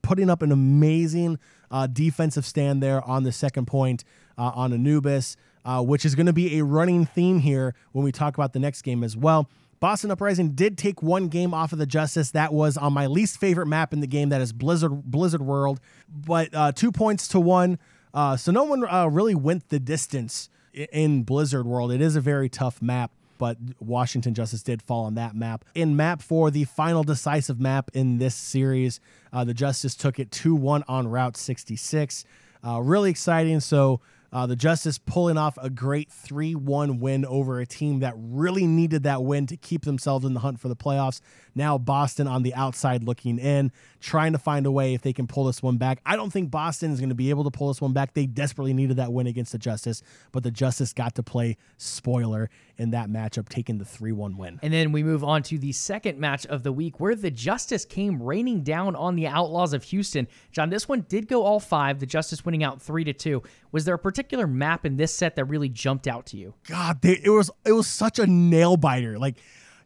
putting 0.03 0.29
up 0.29 0.43
an 0.43 0.51
amazing 0.51 1.39
uh, 1.71 1.87
defensive 1.87 2.45
stand 2.45 2.83
there 2.83 3.03
on 3.03 3.23
the 3.23 3.31
second 3.31 3.65
point 3.65 4.03
uh, 4.37 4.51
on 4.53 4.71
Anubis, 4.71 5.35
uh, 5.63 5.81
which 5.81 6.05
is 6.05 6.13
going 6.13 6.27
to 6.27 6.33
be 6.33 6.59
a 6.59 6.63
running 6.63 7.05
theme 7.05 7.39
here 7.39 7.73
when 7.93 8.05
we 8.05 8.11
talk 8.11 8.35
about 8.37 8.53
the 8.53 8.59
next 8.59 8.83
game 8.83 9.03
as 9.03 9.17
well. 9.17 9.49
Boston 9.79 10.09
Uprising 10.11 10.51
did 10.51 10.77
take 10.77 11.03
one 11.03 11.27
game 11.27 11.53
off 11.53 11.73
of 11.73 11.79
the 11.79 11.85
Justice. 11.85 12.31
That 12.31 12.53
was 12.53 12.77
on 12.77 12.93
my 12.93 13.07
least 13.07 13.39
favorite 13.39 13.67
map 13.67 13.93
in 13.93 13.99
the 13.99 14.07
game, 14.07 14.29
that 14.29 14.41
is 14.41 14.53
Blizzard 14.53 15.03
Blizzard 15.03 15.41
World. 15.41 15.79
But 16.07 16.49
uh, 16.53 16.71
two 16.71 16.91
points 16.91 17.27
to 17.29 17.39
one. 17.39 17.77
Uh, 18.15 18.37
so 18.37 18.51
no 18.51 18.63
one 18.63 18.87
uh, 18.87 19.07
really 19.07 19.35
went 19.35 19.67
the 19.67 19.79
distance 19.79 20.49
in 20.73 21.23
Blizzard 21.23 21.65
World. 21.65 21.91
It 21.91 22.01
is 22.01 22.15
a 22.15 22.21
very 22.21 22.47
tough 22.47 22.81
map, 22.81 23.11
but 23.37 23.57
Washington 23.79 24.33
Justice 24.33 24.63
did 24.63 24.81
fall 24.81 25.03
on 25.03 25.15
that 25.15 25.35
map. 25.35 25.65
In 25.75 25.97
map 25.97 26.21
four, 26.21 26.49
the 26.49 26.63
final 26.63 27.03
decisive 27.03 27.59
map 27.59 27.91
in 27.93 28.17
this 28.17 28.33
series, 28.33 29.01
uh, 29.33 29.43
the 29.43 29.53
Justice 29.53 29.95
took 29.95 30.17
it 30.17 30.31
2 30.31 30.55
1 30.55 30.85
on 30.87 31.09
Route 31.09 31.35
66. 31.35 32.23
Uh, 32.65 32.79
really 32.79 33.09
exciting. 33.09 33.59
So 33.59 33.99
uh, 34.31 34.45
the 34.45 34.55
Justice 34.55 34.97
pulling 34.97 35.37
off 35.37 35.57
a 35.61 35.69
great 35.69 36.11
3 36.11 36.55
1 36.55 36.99
win 36.99 37.25
over 37.25 37.59
a 37.59 37.65
team 37.65 37.99
that 37.99 38.13
really 38.17 38.65
needed 38.65 39.03
that 39.03 39.23
win 39.23 39.45
to 39.47 39.57
keep 39.57 39.83
themselves 39.83 40.25
in 40.25 40.33
the 40.33 40.39
hunt 40.39 40.59
for 40.59 40.69
the 40.69 40.75
playoffs. 40.75 41.19
Now, 41.55 41.77
Boston 41.77 42.27
on 42.27 42.43
the 42.43 42.53
outside 42.53 43.03
looking 43.03 43.39
in, 43.39 43.71
trying 44.01 44.33
to 44.33 44.37
find 44.37 44.65
a 44.65 44.71
way 44.71 44.93
if 44.93 45.01
they 45.01 45.13
can 45.13 45.25
pull 45.25 45.45
this 45.45 45.63
one 45.63 45.77
back. 45.77 46.01
I 46.05 46.17
don't 46.17 46.31
think 46.31 46.51
Boston 46.51 46.91
is 46.91 46.99
going 46.99 47.09
to 47.09 47.15
be 47.15 47.29
able 47.29 47.45
to 47.45 47.51
pull 47.51 47.69
this 47.69 47.81
one 47.81 47.93
back. 47.93 48.13
They 48.13 48.25
desperately 48.25 48.73
needed 48.73 48.97
that 48.97 49.13
win 49.13 49.25
against 49.25 49.53
the 49.53 49.57
Justice, 49.57 50.03
but 50.33 50.43
the 50.43 50.51
Justice 50.51 50.91
got 50.91 51.15
to 51.15 51.23
play 51.23 51.55
spoiler 51.77 52.49
in 52.77 52.91
that 52.91 53.09
matchup, 53.09 53.47
taking 53.47 53.77
the 53.77 53.85
3 53.85 54.11
1 54.11 54.37
win. 54.37 54.59
And 54.61 54.73
then 54.73 54.91
we 54.91 55.01
move 55.01 55.23
on 55.23 55.43
to 55.43 55.57
the 55.57 55.71
second 55.71 56.19
match 56.19 56.45
of 56.47 56.63
the 56.63 56.73
week 56.73 56.99
where 56.99 57.15
the 57.15 57.31
Justice 57.31 57.85
came 57.85 58.21
raining 58.21 58.63
down 58.63 58.95
on 58.95 59.15
the 59.15 59.27
Outlaws 59.27 59.73
of 59.73 59.83
Houston. 59.85 60.27
John, 60.51 60.69
this 60.69 60.89
one 60.89 61.05
did 61.07 61.27
go 61.29 61.43
all 61.43 61.61
five, 61.61 61.99
the 61.99 62.05
Justice 62.05 62.43
winning 62.43 62.63
out 62.63 62.81
3 62.81 63.05
to 63.05 63.13
2. 63.13 63.41
Was 63.71 63.85
there 63.85 63.95
a 63.95 63.99
particular 63.99 64.45
map 64.45 64.85
in 64.85 64.97
this 64.97 65.15
set 65.15 65.35
that 65.37 65.45
really 65.45 65.69
jumped 65.69 66.07
out 66.07 66.25
to 66.27 66.37
you? 66.37 66.53
God, 66.67 67.01
they, 67.01 67.19
it 67.23 67.29
was 67.29 67.49
it 67.65 67.71
was 67.71 67.87
such 67.87 68.19
a 68.19 68.27
nail 68.27 68.77
biter. 68.77 69.17
Like 69.17 69.37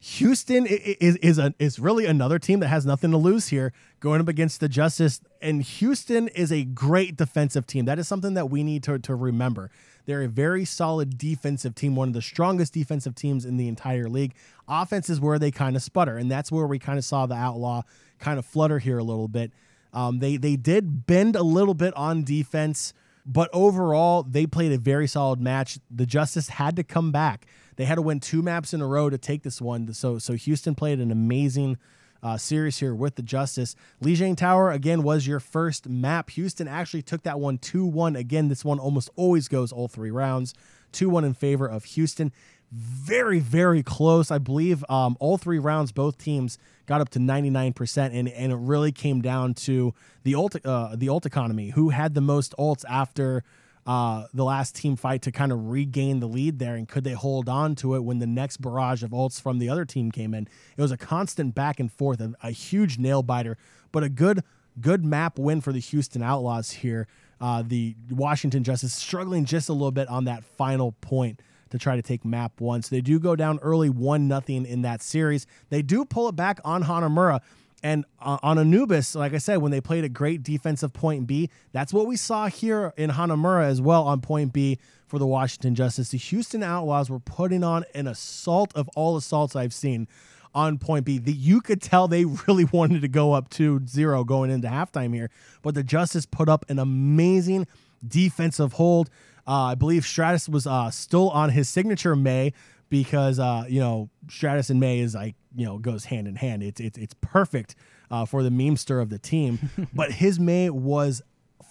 Houston 0.01 0.65
is 0.65 1.17
is 1.17 1.37
a, 1.37 1.53
is 1.59 1.77
really 1.77 2.05
another 2.05 2.39
team 2.39 2.61
that 2.61 2.69
has 2.69 2.85
nothing 2.85 3.11
to 3.11 3.17
lose 3.17 3.49
here 3.49 3.73
going 3.99 4.21
up 4.21 4.29
against 4.29 4.61
the 4.61 4.69
Justice. 4.69 5.19
And 5.41 5.61
Houston 5.61 6.29
is 6.29 6.53
a 6.53 6.63
great 6.63 7.17
defensive 7.17 7.67
team. 7.67 7.85
That 7.85 7.99
is 7.99 8.07
something 8.07 8.33
that 8.33 8.49
we 8.49 8.63
need 8.63 8.81
to, 8.83 8.97
to 8.99 9.13
remember. 9.13 9.69
They're 10.05 10.23
a 10.23 10.29
very 10.29 10.63
solid 10.63 11.17
defensive 11.17 11.75
team, 11.75 11.95
one 11.95 12.07
of 12.07 12.13
the 12.13 12.21
strongest 12.21 12.73
defensive 12.73 13.13
teams 13.13 13.45
in 13.45 13.57
the 13.57 13.67
entire 13.67 14.07
league. 14.07 14.33
Offense 14.67 15.09
is 15.09 15.19
where 15.19 15.37
they 15.37 15.51
kind 15.51 15.75
of 15.75 15.83
sputter, 15.83 16.17
and 16.17 16.31
that's 16.31 16.51
where 16.51 16.65
we 16.65 16.79
kind 16.79 16.97
of 16.97 17.03
saw 17.03 17.25
the 17.25 17.35
Outlaw 17.35 17.83
kind 18.19 18.39
of 18.39 18.45
flutter 18.45 18.79
here 18.79 18.97
a 18.97 19.03
little 19.03 19.27
bit. 19.27 19.51
Um, 19.93 20.19
they 20.19 20.37
they 20.37 20.55
did 20.55 21.05
bend 21.07 21.35
a 21.35 21.43
little 21.43 21.73
bit 21.73 21.93
on 21.95 22.23
defense, 22.23 22.93
but 23.25 23.49
overall 23.51 24.23
they 24.23 24.45
played 24.45 24.71
a 24.71 24.77
very 24.77 25.07
solid 25.07 25.41
match. 25.41 25.77
The 25.91 26.05
Justice 26.05 26.49
had 26.49 26.77
to 26.77 26.83
come 26.83 27.11
back. 27.11 27.45
They 27.79 27.85
had 27.85 27.95
to 27.95 28.01
win 28.01 28.19
two 28.19 28.41
maps 28.41 28.73
in 28.73 28.81
a 28.81 28.85
row 28.85 29.09
to 29.09 29.17
take 29.17 29.43
this 29.43 29.61
one. 29.61 29.93
So 29.93 30.17
so 30.17 30.33
Houston 30.33 30.75
played 30.75 30.99
an 30.99 31.11
amazing 31.11 31.77
uh, 32.21 32.35
series 32.35 32.77
here 32.77 32.93
with 32.93 33.15
the 33.15 33.21
Justice. 33.21 33.73
Lijiang 34.03 34.35
Tower 34.35 34.69
again 34.69 35.01
was 35.01 35.25
your 35.25 35.39
first 35.39 35.87
map. 35.87 36.31
Houston 36.31 36.67
actually 36.67 37.03
took 37.03 37.23
that 37.23 37.39
one 37.39 37.57
2-1. 37.57 38.17
Again, 38.17 38.49
this 38.49 38.65
one 38.65 38.79
almost 38.79 39.09
always 39.15 39.47
goes 39.47 39.71
all 39.71 39.87
three 39.87 40.11
rounds. 40.11 40.53
2-1 40.91 41.23
in 41.23 41.33
favor 41.33 41.67
of 41.67 41.85
Houston. 41.85 42.33
Very, 42.69 43.39
very 43.39 43.81
close. 43.81 44.29
I 44.29 44.39
believe 44.39 44.83
um, 44.89 45.15
all 45.21 45.37
three 45.37 45.57
rounds, 45.57 45.93
both 45.93 46.17
teams 46.17 46.57
got 46.85 46.99
up 46.99 47.07
to 47.11 47.19
99%, 47.19 47.97
and, 48.13 48.27
and 48.27 48.51
it 48.51 48.57
really 48.57 48.91
came 48.91 49.21
down 49.21 49.53
to 49.53 49.93
the 50.23 50.35
ult, 50.35 50.57
uh, 50.65 50.97
the 50.97 51.07
ult 51.07 51.25
economy. 51.25 51.69
Who 51.69 51.91
had 51.91 52.13
the 52.13 52.19
most 52.19 52.53
ults 52.59 52.83
after 52.89 53.45
uh, 53.85 54.25
the 54.33 54.43
last 54.43 54.75
team 54.75 54.95
fight 54.95 55.21
to 55.23 55.31
kind 55.31 55.51
of 55.51 55.69
regain 55.69 56.19
the 56.19 56.27
lead 56.27 56.59
there, 56.59 56.75
and 56.75 56.87
could 56.87 57.03
they 57.03 57.13
hold 57.13 57.49
on 57.49 57.75
to 57.75 57.95
it 57.95 58.03
when 58.03 58.19
the 58.19 58.27
next 58.27 58.57
barrage 58.57 59.03
of 59.03 59.11
ults 59.11 59.41
from 59.41 59.59
the 59.59 59.69
other 59.69 59.85
team 59.85 60.11
came 60.11 60.33
in? 60.33 60.47
It 60.77 60.81
was 60.81 60.91
a 60.91 60.97
constant 60.97 61.55
back 61.55 61.79
and 61.79 61.91
forth, 61.91 62.21
a, 62.21 62.33
a 62.43 62.51
huge 62.51 62.97
nail 62.97 63.23
biter, 63.23 63.57
but 63.91 64.03
a 64.03 64.09
good 64.09 64.43
good 64.79 65.03
map 65.03 65.37
win 65.37 65.61
for 65.61 65.73
the 65.73 65.79
Houston 65.79 66.21
Outlaws 66.21 66.71
here. 66.71 67.07
Uh, 67.41 67.63
the 67.65 67.95
Washington 68.11 68.63
Justice 68.63 68.93
struggling 68.93 69.45
just 69.45 69.69
a 69.69 69.73
little 69.73 69.91
bit 69.91 70.07
on 70.07 70.25
that 70.25 70.43
final 70.43 70.93
point 71.01 71.41
to 71.69 71.77
try 71.77 71.95
to 71.95 72.01
take 72.01 72.25
map 72.25 72.59
one. 72.59 72.81
So 72.81 72.95
they 72.95 73.01
do 73.01 73.19
go 73.19 73.35
down 73.35 73.59
early 73.61 73.89
one 73.89 74.27
nothing 74.27 74.65
in 74.65 74.81
that 74.81 75.01
series. 75.01 75.45
They 75.69 75.81
do 75.81 76.03
pull 76.05 76.27
it 76.27 76.35
back 76.35 76.59
on 76.65 76.83
Hanamura, 76.83 77.41
and 77.81 78.05
on 78.19 78.59
Anubis, 78.59 79.15
like 79.15 79.33
I 79.33 79.37
said, 79.37 79.57
when 79.57 79.71
they 79.71 79.79
played 79.81 80.03
a 80.03 80.09
great 80.09 80.43
defensive 80.43 80.91
point 80.91 81.27
B, 81.27 81.49
that's 81.71 81.93
what 81.93 82.07
we 82.07 82.15
saw 82.15 82.47
here 82.47 82.93
in 82.97 83.11
Hanamura 83.11 83.65
as 83.65 83.81
well 83.81 84.03
on 84.03 84.21
point 84.21 84.51
B 84.51 84.79
for 85.07 85.17
the 85.17 85.25
Washington 85.25 85.75
Justice. 85.75 86.09
The 86.09 86.17
Houston 86.17 86.61
Outlaws 86.61 87.09
were 87.09 87.19
putting 87.19 87.63
on 87.63 87.85
an 87.95 88.07
assault 88.07 88.71
of 88.75 88.89
all 88.95 89.15
assaults 89.15 89.55
I've 89.55 89.73
seen 89.73 90.07
on 90.53 90.77
point 90.77 91.05
B. 91.05 91.17
That 91.17 91.33
you 91.33 91.61
could 91.61 91.81
tell 91.81 92.07
they 92.07 92.25
really 92.47 92.65
wanted 92.65 93.01
to 93.01 93.07
go 93.07 93.33
up 93.33 93.49
2 93.49 93.81
0 93.87 94.23
going 94.25 94.51
into 94.51 94.67
halftime 94.67 95.13
here, 95.13 95.29
but 95.61 95.73
the 95.73 95.83
Justice 95.83 96.25
put 96.25 96.49
up 96.49 96.65
an 96.69 96.79
amazing 96.79 97.65
defensive 98.05 98.73
hold. 98.73 99.09
Uh, 99.47 99.63
I 99.63 99.75
believe 99.75 100.05
Stratus 100.05 100.47
was 100.47 100.67
uh, 100.67 100.91
still 100.91 101.29
on 101.31 101.49
his 101.49 101.69
signature 101.69 102.15
Mei 102.15 102.53
because 102.89 103.39
uh, 103.39 103.65
you 103.67 103.79
know 103.79 104.09
Stratus 104.29 104.69
and 104.69 104.79
Mei 104.79 104.99
is 104.99 105.15
like 105.15 105.35
you 105.55 105.65
know 105.65 105.77
goes 105.77 106.05
hand 106.05 106.27
in 106.27 106.35
hand. 106.35 106.63
It's 106.63 106.81
it's 106.81 106.97
it's 106.97 107.15
perfect 107.21 107.75
uh, 108.11 108.25
for 108.25 108.43
the 108.43 108.49
memester 108.49 109.01
of 109.01 109.09
the 109.09 109.19
team. 109.19 109.69
but 109.93 110.11
his 110.11 110.39
Mei 110.39 110.69
was 110.69 111.21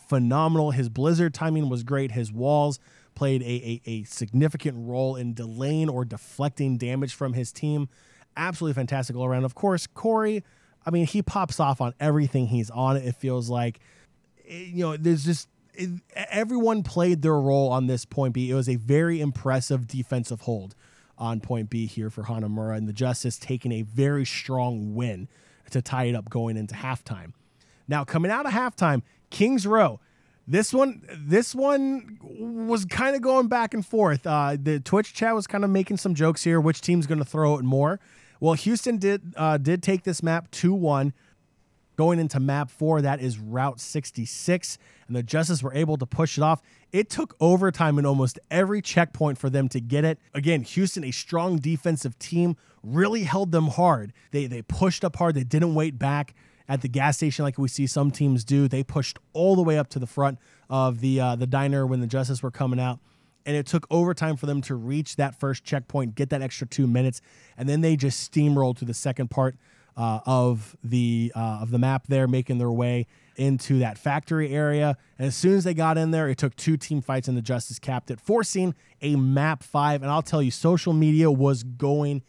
phenomenal. 0.09 0.70
His 0.70 0.88
Blizzard 0.88 1.35
timing 1.35 1.68
was 1.68 1.83
great. 1.83 2.12
His 2.12 2.33
walls 2.33 2.78
played 3.14 3.42
a, 3.42 3.44
a, 3.46 3.90
a 3.90 4.04
significant 4.04 4.76
role 4.78 5.16
in 5.16 5.35
delaying 5.35 5.88
or 5.88 6.04
deflecting 6.04 6.78
damage 6.78 7.14
from 7.14 7.33
his 7.33 7.52
team. 7.52 7.88
Absolutely 8.37 8.74
fantastic 8.74 9.16
all 9.16 9.24
around. 9.24 9.44
Of 9.44 9.57
course, 9.57 9.87
Corey, 9.87 10.44
I 10.87 10.90
mean, 10.90 11.07
he 11.07 11.22
pops 11.22 11.59
off 11.59 11.81
on 11.81 11.94
everything 11.98 12.46
he's 12.46 12.70
on. 12.70 12.96
It 12.96 13.16
feels 13.16 13.50
like, 13.50 13.81
eh, 14.48 14.66
you 14.72 14.85
know, 14.85 14.96
there's 14.96 15.24
just 15.24 15.48
everyone 16.14 16.83
played 16.83 17.22
their 17.22 17.38
role 17.38 17.70
on 17.70 17.87
this 17.87 18.04
point 18.04 18.35
B. 18.35 18.50
It 18.50 18.54
was 18.54 18.68
a 18.68 18.76
very 18.76 19.20
impressive 19.20 19.87
defensive 19.87 20.42
hold 20.42 20.74
on 21.18 21.40
point 21.40 21.68
B 21.68 21.87
here 21.87 22.11
for 22.11 22.24
Hanamura, 22.24 22.76
and 22.76 22.88
the 22.88 22.92
Justice 22.92 23.38
taking 23.38 23.72
a 23.72 23.83
very 23.83 24.24
strong 24.24 24.94
win 24.94 25.28
to 25.70 25.83
tie 25.83 26.04
it 26.04 26.14
up 26.14 26.31
going 26.31 26.57
into 26.57 26.74
halftime. 26.74 27.33
Now, 27.87 28.04
coming 28.04 28.31
out 28.31 28.46
of 28.46 28.52
halftime, 28.52 29.02
Kings 29.31 29.66
Row. 29.66 30.00
This 30.46 30.72
one, 30.72 31.02
this 31.14 31.54
one 31.54 32.18
was 32.22 32.87
kind 32.87 33.14
of 33.14 33.20
going 33.20 33.48
back 33.48 33.74
and 33.74 33.85
forth. 33.85 34.26
Uh, 34.26 34.57
the 34.59 34.81
Twitch 34.81 35.12
chat 35.12 35.35
was 35.35 35.46
kind 35.46 35.62
of 35.62 35.68
making 35.68 35.98
some 35.98 36.14
jokes 36.14 36.42
here. 36.42 36.59
Which 36.59 36.81
team's 36.81 37.07
going 37.07 37.18
to 37.18 37.24
throw 37.24 37.59
it 37.59 37.64
more? 37.64 38.00
Well, 38.40 38.54
Houston 38.54 38.96
did 38.96 39.35
uh, 39.37 39.59
did 39.59 39.83
take 39.83 40.04
this 40.04 40.22
map 40.22 40.50
two 40.50 40.72
one. 40.72 41.12
Going 41.98 42.20
into 42.20 42.38
map 42.38 42.70
four, 42.70 43.02
that 43.02 43.20
is 43.20 43.40
Route 43.40 43.80
66, 43.80 44.78
and 45.08 45.16
the 45.16 45.22
Justice 45.24 45.64
were 45.64 45.74
able 45.74 45.96
to 45.96 46.06
push 46.06 46.38
it 46.38 46.42
off. 46.42 46.62
It 46.92 47.11
took 47.11 47.34
overtime 47.40 47.98
in 47.98 48.06
almost 48.06 48.38
every 48.52 48.80
checkpoint 48.80 49.37
for 49.37 49.50
them 49.50 49.68
to 49.70 49.80
get 49.80 50.04
it. 50.04 50.20
Again, 50.32 50.62
Houston, 50.62 51.02
a 51.02 51.11
strong 51.11 51.56
defensive 51.56 52.16
team, 52.20 52.56
really 52.84 53.24
held 53.24 53.50
them 53.50 53.66
hard. 53.66 54.12
They 54.30 54.46
they 54.46 54.62
pushed 54.62 55.04
up 55.04 55.16
hard. 55.16 55.34
They 55.34 55.42
didn't 55.42 55.74
wait 55.74 55.98
back 55.98 56.34
at 56.68 56.82
the 56.82 56.88
gas 56.88 57.16
station 57.16 57.44
like 57.44 57.58
we 57.58 57.66
see 57.66 57.88
some 57.88 58.12
teams 58.12 58.44
do. 58.44 58.68
They 58.68 58.84
pushed 58.84 59.18
all 59.32 59.56
the 59.56 59.64
way 59.64 59.76
up 59.76 59.88
to 59.88 59.98
the 59.98 60.06
front 60.06 60.38
of 60.70 61.00
the 61.00 61.20
uh, 61.20 61.34
the 61.34 61.48
diner 61.48 61.84
when 61.84 61.98
the 61.98 62.06
Justice 62.06 62.44
were 62.44 62.52
coming 62.52 62.78
out 62.78 63.00
and 63.44 63.56
it 63.56 63.66
took 63.66 63.88
overtime 63.90 64.37
for 64.37 64.46
them 64.46 64.61
to 64.61 64.76
reach 64.76 65.16
that 65.16 65.40
first 65.40 65.64
checkpoint, 65.64 66.14
get 66.14 66.30
that 66.30 66.42
extra 66.42 66.66
two 66.66 66.87
minutes, 66.87 67.20
and 67.56 67.68
then 67.68 67.80
they 67.80 67.96
just 67.96 68.30
steamrolled 68.30 68.76
to 68.76 68.84
the 68.84 68.94
second 68.94 69.30
part 69.30 69.56
uh, 69.98 70.20
of 70.24 70.76
the 70.82 71.32
uh, 71.34 71.58
of 71.61 71.70
the 71.70 71.78
map 71.78 72.06
there, 72.06 72.28
making 72.28 72.58
their 72.58 72.70
way 72.70 73.06
into 73.34 73.80
that 73.80 73.98
factory 73.98 74.54
area. 74.54 74.96
And 75.18 75.26
as 75.26 75.37
soon 75.37 75.54
as 75.54 75.64
they 75.64 75.74
got 75.74 75.98
in 75.98 76.12
there, 76.12 76.28
it 76.28 76.38
took 76.38 76.54
two 76.54 76.76
team 76.76 77.02
fights, 77.02 77.26
and 77.26 77.37
the 77.37 77.42
Justice 77.42 77.80
capped 77.80 78.11
it, 78.11 78.20
forcing 78.20 78.74
a 79.02 79.16
map 79.16 79.62
five. 79.64 80.02
And 80.02 80.11
I'll 80.11 80.22
tell 80.22 80.40
you, 80.40 80.52
social 80.52 80.92
media 80.92 81.30
was 81.30 81.64
going 81.64 82.22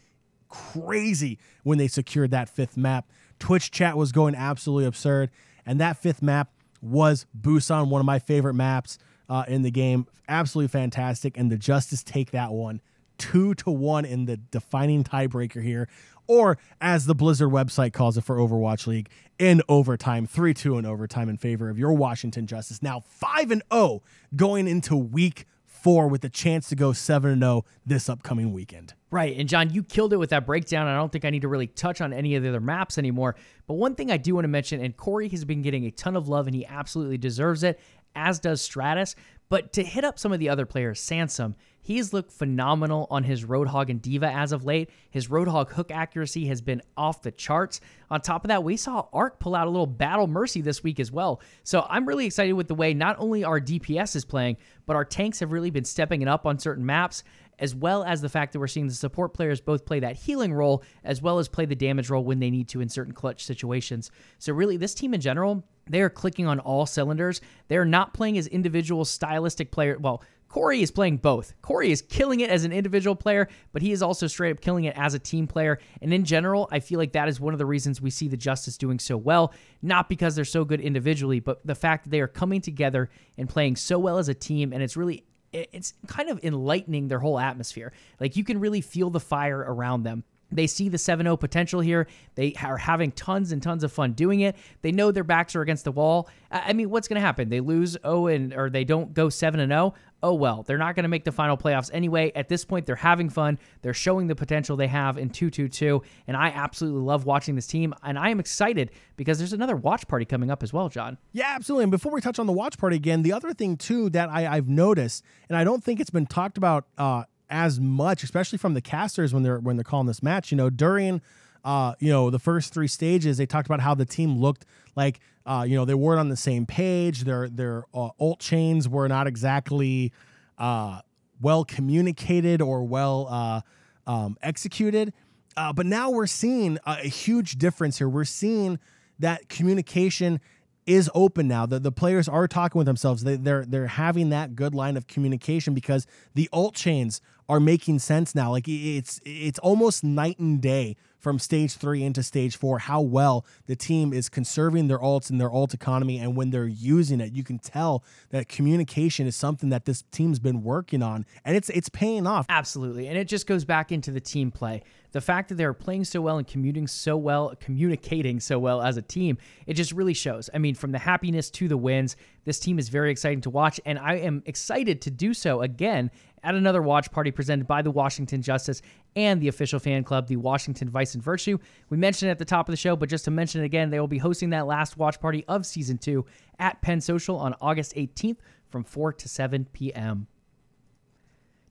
crazy 0.49 1.37
when 1.61 1.77
they 1.77 1.87
secured 1.87 2.31
that 2.31 2.49
fifth 2.49 2.75
map. 2.75 3.07
Twitch 3.37 3.69
chat 3.69 3.95
was 3.95 4.11
going 4.11 4.33
absolutely 4.33 4.85
absurd, 4.85 5.29
and 5.63 5.79
that 5.79 5.97
fifth 5.97 6.23
map 6.23 6.51
was 6.81 7.27
Busan, 7.39 7.89
one 7.89 7.99
of 7.99 8.05
my 8.05 8.17
favorite 8.17 8.55
maps 8.55 8.97
uh, 9.29 9.45
in 9.47 9.61
the 9.61 9.71
game. 9.71 10.07
Absolutely 10.27 10.69
fantastic, 10.69 11.37
and 11.37 11.51
the 11.51 11.57
Justice 11.57 12.03
take 12.03 12.31
that 12.31 12.51
one 12.51 12.81
two 13.19 13.53
to 13.55 13.69
one 13.69 14.05
in 14.05 14.25
the 14.25 14.37
defining 14.37 15.03
tiebreaker 15.03 15.63
here 15.63 15.87
or 16.29 16.59
as 16.79 17.07
the 17.07 17.15
Blizzard 17.15 17.49
website 17.49 17.91
calls 17.91 18.15
it 18.15 18.23
for 18.23 18.37
Overwatch 18.37 18.85
League, 18.85 19.09
in 19.39 19.63
overtime, 19.67 20.27
3 20.27 20.53
2 20.53 20.77
in 20.77 20.85
overtime 20.85 21.27
in 21.27 21.37
favor 21.37 21.69
of 21.69 21.79
your 21.79 21.91
Washington 21.93 22.45
Justice. 22.45 22.83
Now 22.83 22.99
5 22.99 23.51
and 23.51 23.63
0 23.73 24.03
going 24.35 24.67
into 24.67 24.95
week 24.95 25.47
four 25.65 26.07
with 26.07 26.21
the 26.21 26.29
chance 26.29 26.69
to 26.69 26.75
go 26.75 26.93
7 26.93 27.31
and 27.31 27.41
0 27.41 27.65
this 27.83 28.09
upcoming 28.09 28.53
weekend. 28.53 28.93
Right. 29.09 29.35
And 29.39 29.49
John, 29.49 29.71
you 29.71 29.81
killed 29.81 30.13
it 30.13 30.17
with 30.17 30.29
that 30.29 30.45
breakdown. 30.45 30.87
I 30.87 30.95
don't 30.95 31.11
think 31.11 31.25
I 31.25 31.31
need 31.31 31.41
to 31.41 31.47
really 31.47 31.67
touch 31.67 31.99
on 31.99 32.13
any 32.13 32.35
of 32.35 32.43
the 32.43 32.49
other 32.49 32.59
maps 32.59 32.99
anymore. 32.99 33.35
But 33.65 33.75
one 33.75 33.95
thing 33.95 34.11
I 34.11 34.17
do 34.17 34.35
want 34.35 34.43
to 34.43 34.49
mention, 34.49 34.81
and 34.81 34.95
Corey 34.95 35.29
has 35.29 35.45
been 35.45 35.63
getting 35.63 35.85
a 35.85 35.91
ton 35.91 36.15
of 36.15 36.27
love 36.27 36.45
and 36.45 36.55
he 36.55 36.63
absolutely 36.63 37.17
deserves 37.17 37.63
it, 37.63 37.79
as 38.13 38.39
does 38.39 38.61
Stratus. 38.61 39.15
But 39.49 39.73
to 39.73 39.83
hit 39.83 40.03
up 40.03 40.19
some 40.19 40.31
of 40.31 40.39
the 40.39 40.49
other 40.49 40.65
players, 40.65 40.99
Sansom, 40.99 41.55
He's 41.81 42.13
looked 42.13 42.31
phenomenal 42.31 43.07
on 43.09 43.23
his 43.23 43.45
Roadhog 43.45 43.89
and 43.89 44.01
D.Va 44.01 44.27
as 44.27 44.51
of 44.51 44.65
late. 44.65 44.89
His 45.09 45.27
Roadhog 45.27 45.71
hook 45.71 45.91
accuracy 45.91 46.45
has 46.47 46.61
been 46.61 46.81
off 46.97 47.21
the 47.21 47.31
charts. 47.31 47.81
On 48.11 48.21
top 48.21 48.43
of 48.43 48.49
that, 48.49 48.63
we 48.63 48.77
saw 48.77 49.07
ArK 49.13 49.39
pull 49.39 49.55
out 49.55 49.65
a 49.65 49.69
little 49.69 49.87
Battle 49.87 50.27
Mercy 50.27 50.61
this 50.61 50.83
week 50.83 50.99
as 50.99 51.11
well. 51.11 51.41
So 51.63 51.85
I'm 51.89 52.05
really 52.05 52.25
excited 52.25 52.53
with 52.53 52.67
the 52.67 52.75
way 52.75 52.93
not 52.93 53.15
only 53.17 53.43
our 53.43 53.59
DPS 53.59 54.15
is 54.15 54.25
playing, 54.25 54.57
but 54.85 54.95
our 54.95 55.05
tanks 55.05 55.39
have 55.39 55.51
really 55.51 55.71
been 55.71 55.85
stepping 55.85 56.21
it 56.21 56.27
up 56.27 56.45
on 56.45 56.59
certain 56.59 56.85
maps, 56.85 57.23
as 57.59 57.75
well 57.75 58.03
as 58.03 58.21
the 58.21 58.29
fact 58.29 58.53
that 58.53 58.59
we're 58.59 58.67
seeing 58.67 58.87
the 58.87 58.93
support 58.93 59.33
players 59.33 59.61
both 59.61 59.85
play 59.85 59.99
that 59.99 60.15
healing 60.15 60.53
role 60.53 60.83
as 61.03 61.21
well 61.21 61.39
as 61.39 61.47
play 61.47 61.65
the 61.65 61.75
damage 61.75 62.09
role 62.09 62.23
when 62.23 62.39
they 62.39 62.49
need 62.49 62.67
to 62.69 62.81
in 62.81 62.89
certain 62.89 63.13
clutch 63.13 63.43
situations. 63.45 64.11
So 64.37 64.53
really, 64.53 64.77
this 64.77 64.93
team 64.93 65.13
in 65.13 65.21
general, 65.21 65.63
they 65.87 66.01
are 66.01 66.09
clicking 66.09 66.47
on 66.47 66.59
all 66.59 66.85
cylinders. 66.85 67.41
They're 67.67 67.85
not 67.85 68.13
playing 68.13 68.37
as 68.37 68.47
individual 68.47 69.05
stylistic 69.05 69.71
player. 69.71 69.97
Well, 69.99 70.23
Corey 70.49 70.81
is 70.81 70.89
playing 70.89 71.17
both. 71.17 71.53
Corey 71.61 71.91
is 71.91 72.01
killing 72.01 72.39
it 72.39 72.49
as 72.49 72.63
an 72.63 72.71
individual 72.71 73.15
player, 73.15 73.47
but 73.71 73.83
he 73.83 73.91
is 73.91 74.01
also 74.01 74.25
straight 74.25 74.51
up 74.51 74.61
killing 74.61 74.85
it 74.85 74.97
as 74.97 75.13
a 75.13 75.19
team 75.19 75.45
player. 75.45 75.77
And 76.01 76.11
in 76.11 76.25
general, 76.25 76.67
I 76.71 76.79
feel 76.79 76.97
like 76.97 77.11
that 77.11 77.29
is 77.29 77.39
one 77.39 77.53
of 77.53 77.59
the 77.59 77.67
reasons 77.67 78.01
we 78.01 78.09
see 78.09 78.27
the 78.27 78.35
Justice 78.35 78.75
doing 78.75 78.97
so 78.97 79.15
well, 79.15 79.53
not 79.83 80.09
because 80.09 80.35
they're 80.35 80.45
so 80.45 80.65
good 80.65 80.81
individually, 80.81 81.39
but 81.39 81.65
the 81.65 81.75
fact 81.75 82.05
that 82.05 82.09
they 82.09 82.19
are 82.19 82.27
coming 82.27 82.61
together 82.61 83.11
and 83.37 83.47
playing 83.47 83.75
so 83.75 83.99
well 83.99 84.17
as 84.17 84.27
a 84.27 84.33
team. 84.33 84.73
And 84.73 84.81
it's 84.81 84.97
really, 84.97 85.23
it's 85.51 85.93
kind 86.07 86.29
of 86.29 86.43
enlightening 86.43 87.07
their 87.07 87.19
whole 87.19 87.39
atmosphere. 87.39 87.91
Like 88.19 88.35
you 88.35 88.43
can 88.43 88.59
really 88.59 88.81
feel 88.81 89.09
the 89.09 89.19
fire 89.19 89.59
around 89.59 90.03
them. 90.03 90.23
They 90.51 90.67
see 90.67 90.89
the 90.89 90.97
7 90.97 91.25
0 91.25 91.37
potential 91.37 91.81
here. 91.81 92.07
They 92.35 92.53
are 92.63 92.77
having 92.77 93.11
tons 93.11 93.51
and 93.51 93.61
tons 93.61 93.83
of 93.83 93.91
fun 93.91 94.13
doing 94.13 94.41
it. 94.41 94.55
They 94.81 94.91
know 94.91 95.11
their 95.11 95.23
backs 95.23 95.55
are 95.55 95.61
against 95.61 95.85
the 95.85 95.91
wall. 95.91 96.29
I 96.51 96.73
mean, 96.73 96.89
what's 96.89 97.07
going 97.07 97.15
to 97.15 97.25
happen? 97.25 97.49
They 97.49 97.59
lose 97.59 97.97
0 98.01 98.27
and 98.27 98.53
or 98.53 98.69
they 98.69 98.83
don't 98.83 99.13
go 99.13 99.29
7 99.29 99.59
and 99.59 99.71
0. 99.71 99.93
Oh 100.21 100.33
well, 100.33 100.63
they're 100.63 100.77
not 100.77 100.95
going 100.95 101.03
to 101.03 101.09
make 101.09 101.23
the 101.23 101.31
final 101.31 101.55
playoffs 101.55 101.89
anyway. 101.93 102.31
At 102.35 102.49
this 102.49 102.65
point, 102.65 102.85
they're 102.85 102.95
having 102.95 103.29
fun. 103.29 103.57
They're 103.81 103.93
showing 103.93 104.27
the 104.27 104.35
potential 104.35 104.75
they 104.75 104.87
have 104.87 105.17
in 105.17 105.29
2-2-2, 105.29 106.03
and 106.27 106.35
I 106.35 106.47
absolutely 106.49 107.01
love 107.01 107.25
watching 107.25 107.55
this 107.55 107.67
team. 107.67 107.93
And 108.03 108.19
I 108.19 108.29
am 108.29 108.39
excited 108.39 108.91
because 109.15 109.37
there's 109.37 109.53
another 109.53 109.77
watch 109.77 110.07
party 110.07 110.25
coming 110.25 110.51
up 110.51 110.61
as 110.61 110.73
well, 110.73 110.89
John. 110.89 111.17
Yeah, 111.31 111.53
absolutely. 111.55 111.83
And 111.83 111.91
before 111.91 112.11
we 112.11 112.19
touch 112.19 112.37
on 112.37 112.47
the 112.47 112.53
watch 112.53 112.77
party 112.77 112.97
again, 112.97 113.21
the 113.21 113.31
other 113.31 113.53
thing 113.53 113.77
too 113.77 114.09
that 114.09 114.29
I, 114.29 114.55
have 114.55 114.67
noticed, 114.67 115.23
and 115.47 115.57
I 115.57 115.63
don't 115.63 115.83
think 115.83 116.01
it's 116.01 116.09
been 116.09 116.25
talked 116.25 116.57
about 116.57 116.85
uh, 116.97 117.23
as 117.49 117.79
much, 117.79 118.23
especially 118.23 118.57
from 118.57 118.73
the 118.73 118.81
casters 118.81 119.33
when 119.33 119.43
they're 119.43 119.59
when 119.59 119.77
they're 119.77 119.83
calling 119.83 120.07
this 120.07 120.23
match. 120.23 120.51
You 120.51 120.57
know, 120.57 120.69
during 120.69 121.21
uh, 121.63 121.93
you 121.99 122.09
know 122.09 122.29
the 122.29 122.39
first 122.39 122.73
three 122.73 122.87
stages, 122.87 123.37
they 123.37 123.45
talked 123.45 123.67
about 123.67 123.81
how 123.81 123.95
the 123.95 124.05
team 124.05 124.37
looked 124.37 124.65
like. 124.95 125.19
Uh, 125.45 125.65
you 125.67 125.75
know, 125.75 125.83
they 125.85 125.95
weren't 125.95 126.19
on 126.19 126.29
the 126.29 126.37
same 126.37 126.65
page. 126.65 127.23
Their 127.23 127.49
their 127.49 127.83
uh, 127.93 128.09
ult 128.19 128.39
chains 128.39 128.87
were 128.87 129.07
not 129.07 129.27
exactly 129.27 130.11
uh, 130.57 131.01
well 131.41 131.65
communicated 131.65 132.61
or 132.61 132.83
well 132.83 133.27
uh, 133.29 133.61
um, 134.09 134.37
executed. 134.41 135.13
Uh, 135.57 135.73
but 135.73 135.85
now 135.85 136.09
we're 136.09 136.27
seeing 136.27 136.77
a, 136.85 136.99
a 137.03 137.07
huge 137.07 137.57
difference 137.57 137.97
here. 137.97 138.07
We're 138.07 138.25
seeing 138.25 138.79
that 139.17 139.49
communication 139.49 140.39
is 140.85 141.09
open 141.13 141.47
now. 141.47 141.65
The, 141.65 141.79
the 141.79 141.91
players 141.91 142.27
are 142.27 142.47
talking 142.47 142.79
with 142.79 142.87
themselves. 142.87 143.23
They, 143.23 143.35
they're 143.35 143.65
they're 143.65 143.87
having 143.87 144.29
that 144.29 144.55
good 144.55 144.73
line 144.73 144.97
of 144.97 145.05
communication 145.07 145.73
because 145.73 146.07
the 146.33 146.49
ult 146.51 146.73
chains 146.73 147.21
are 147.49 147.59
making 147.59 147.97
sense 147.99 148.35
now. 148.35 148.51
Like 148.51 148.67
it's 148.67 149.19
it's 149.25 149.59
almost 149.59 150.03
night 150.03 150.37
and 150.39 150.61
day 150.61 150.95
from 151.17 151.37
stage 151.37 151.73
three 151.73 152.03
into 152.03 152.23
stage 152.23 152.55
four, 152.55 152.79
how 152.79 153.01
well 153.01 153.45
the 153.65 153.75
team 153.75 154.13
is 154.13 154.29
conserving 154.29 154.87
their 154.87 154.99
ults 154.99 155.29
and 155.29 155.41
their 155.41 155.51
ult 155.51 155.73
economy. 155.73 156.17
And 156.17 156.37
when 156.37 156.51
they're 156.51 156.67
using 156.67 157.19
it, 157.19 157.33
you 157.33 157.43
can 157.43 157.59
tell 157.59 158.03
that 158.29 158.47
communication 158.47 159.27
is 159.27 159.35
something 159.35 159.69
that 159.69 159.83
this 159.83 160.03
team's 160.11 160.39
been 160.39 160.63
working 160.63 161.03
on 161.03 161.25
and 161.43 161.57
it's 161.57 161.69
it's 161.69 161.89
paying 161.89 162.25
off. 162.25 162.45
Absolutely. 162.47 163.07
And 163.07 163.17
it 163.17 163.27
just 163.27 163.47
goes 163.47 163.65
back 163.65 163.91
into 163.91 164.11
the 164.11 164.21
team 164.21 164.51
play. 164.51 164.83
The 165.11 165.21
fact 165.21 165.49
that 165.49 165.55
they're 165.55 165.73
playing 165.73 166.03
so 166.03 166.21
well 166.21 166.37
and 166.37 166.47
commuting 166.47 166.85
so 166.85 167.17
well, 167.17 167.55
communicating 167.59 168.39
so 168.39 168.59
well 168.59 168.79
as 168.83 168.95
a 168.95 169.01
team, 169.01 169.39
it 169.65 169.73
just 169.73 169.91
really 169.91 170.13
shows. 170.13 170.51
I 170.53 170.59
mean, 170.59 170.75
from 170.75 170.91
the 170.91 170.99
happiness 170.99 171.49
to 171.51 171.67
the 171.67 171.77
wins, 171.77 172.15
this 172.45 172.59
team 172.59 172.79
is 172.79 172.89
very 172.89 173.11
exciting 173.11 173.41
to 173.41 173.49
watch. 173.49 173.79
And 173.85 173.99
I 173.99 174.15
am 174.15 174.43
excited 174.45 175.01
to 175.01 175.11
do 175.11 175.33
so 175.33 175.61
again 175.61 176.11
at 176.43 176.55
another 176.55 176.81
watch 176.81 177.11
party 177.11 177.31
presented 177.31 177.67
by 177.67 177.81
the 177.81 177.91
Washington 177.91 178.41
Justice 178.41 178.81
and 179.15 179.41
the 179.41 179.47
official 179.47 179.79
fan 179.79 180.03
club, 180.03 180.27
the 180.27 180.37
Washington 180.37 180.89
Vice 180.89 181.13
and 181.13 181.23
Virtue. 181.23 181.57
We 181.89 181.97
mentioned 181.97 182.29
it 182.29 182.31
at 182.31 182.39
the 182.39 182.45
top 182.45 182.67
of 182.67 182.73
the 182.73 182.77
show, 182.77 182.95
but 182.95 183.09
just 183.09 183.25
to 183.25 183.31
mention 183.31 183.61
it 183.61 183.65
again, 183.65 183.89
they 183.89 183.99
will 183.99 184.07
be 184.07 184.17
hosting 184.17 184.51
that 184.51 184.67
last 184.67 184.97
watch 184.97 185.19
party 185.19 185.43
of 185.47 185.65
season 185.65 185.97
two 185.97 186.25
at 186.57 186.81
Penn 186.81 187.01
Social 187.01 187.37
on 187.37 187.55
August 187.61 187.95
18th 187.95 188.37
from 188.69 188.83
4 188.83 189.13
to 189.13 189.27
7 189.27 189.67
p.m. 189.73 190.27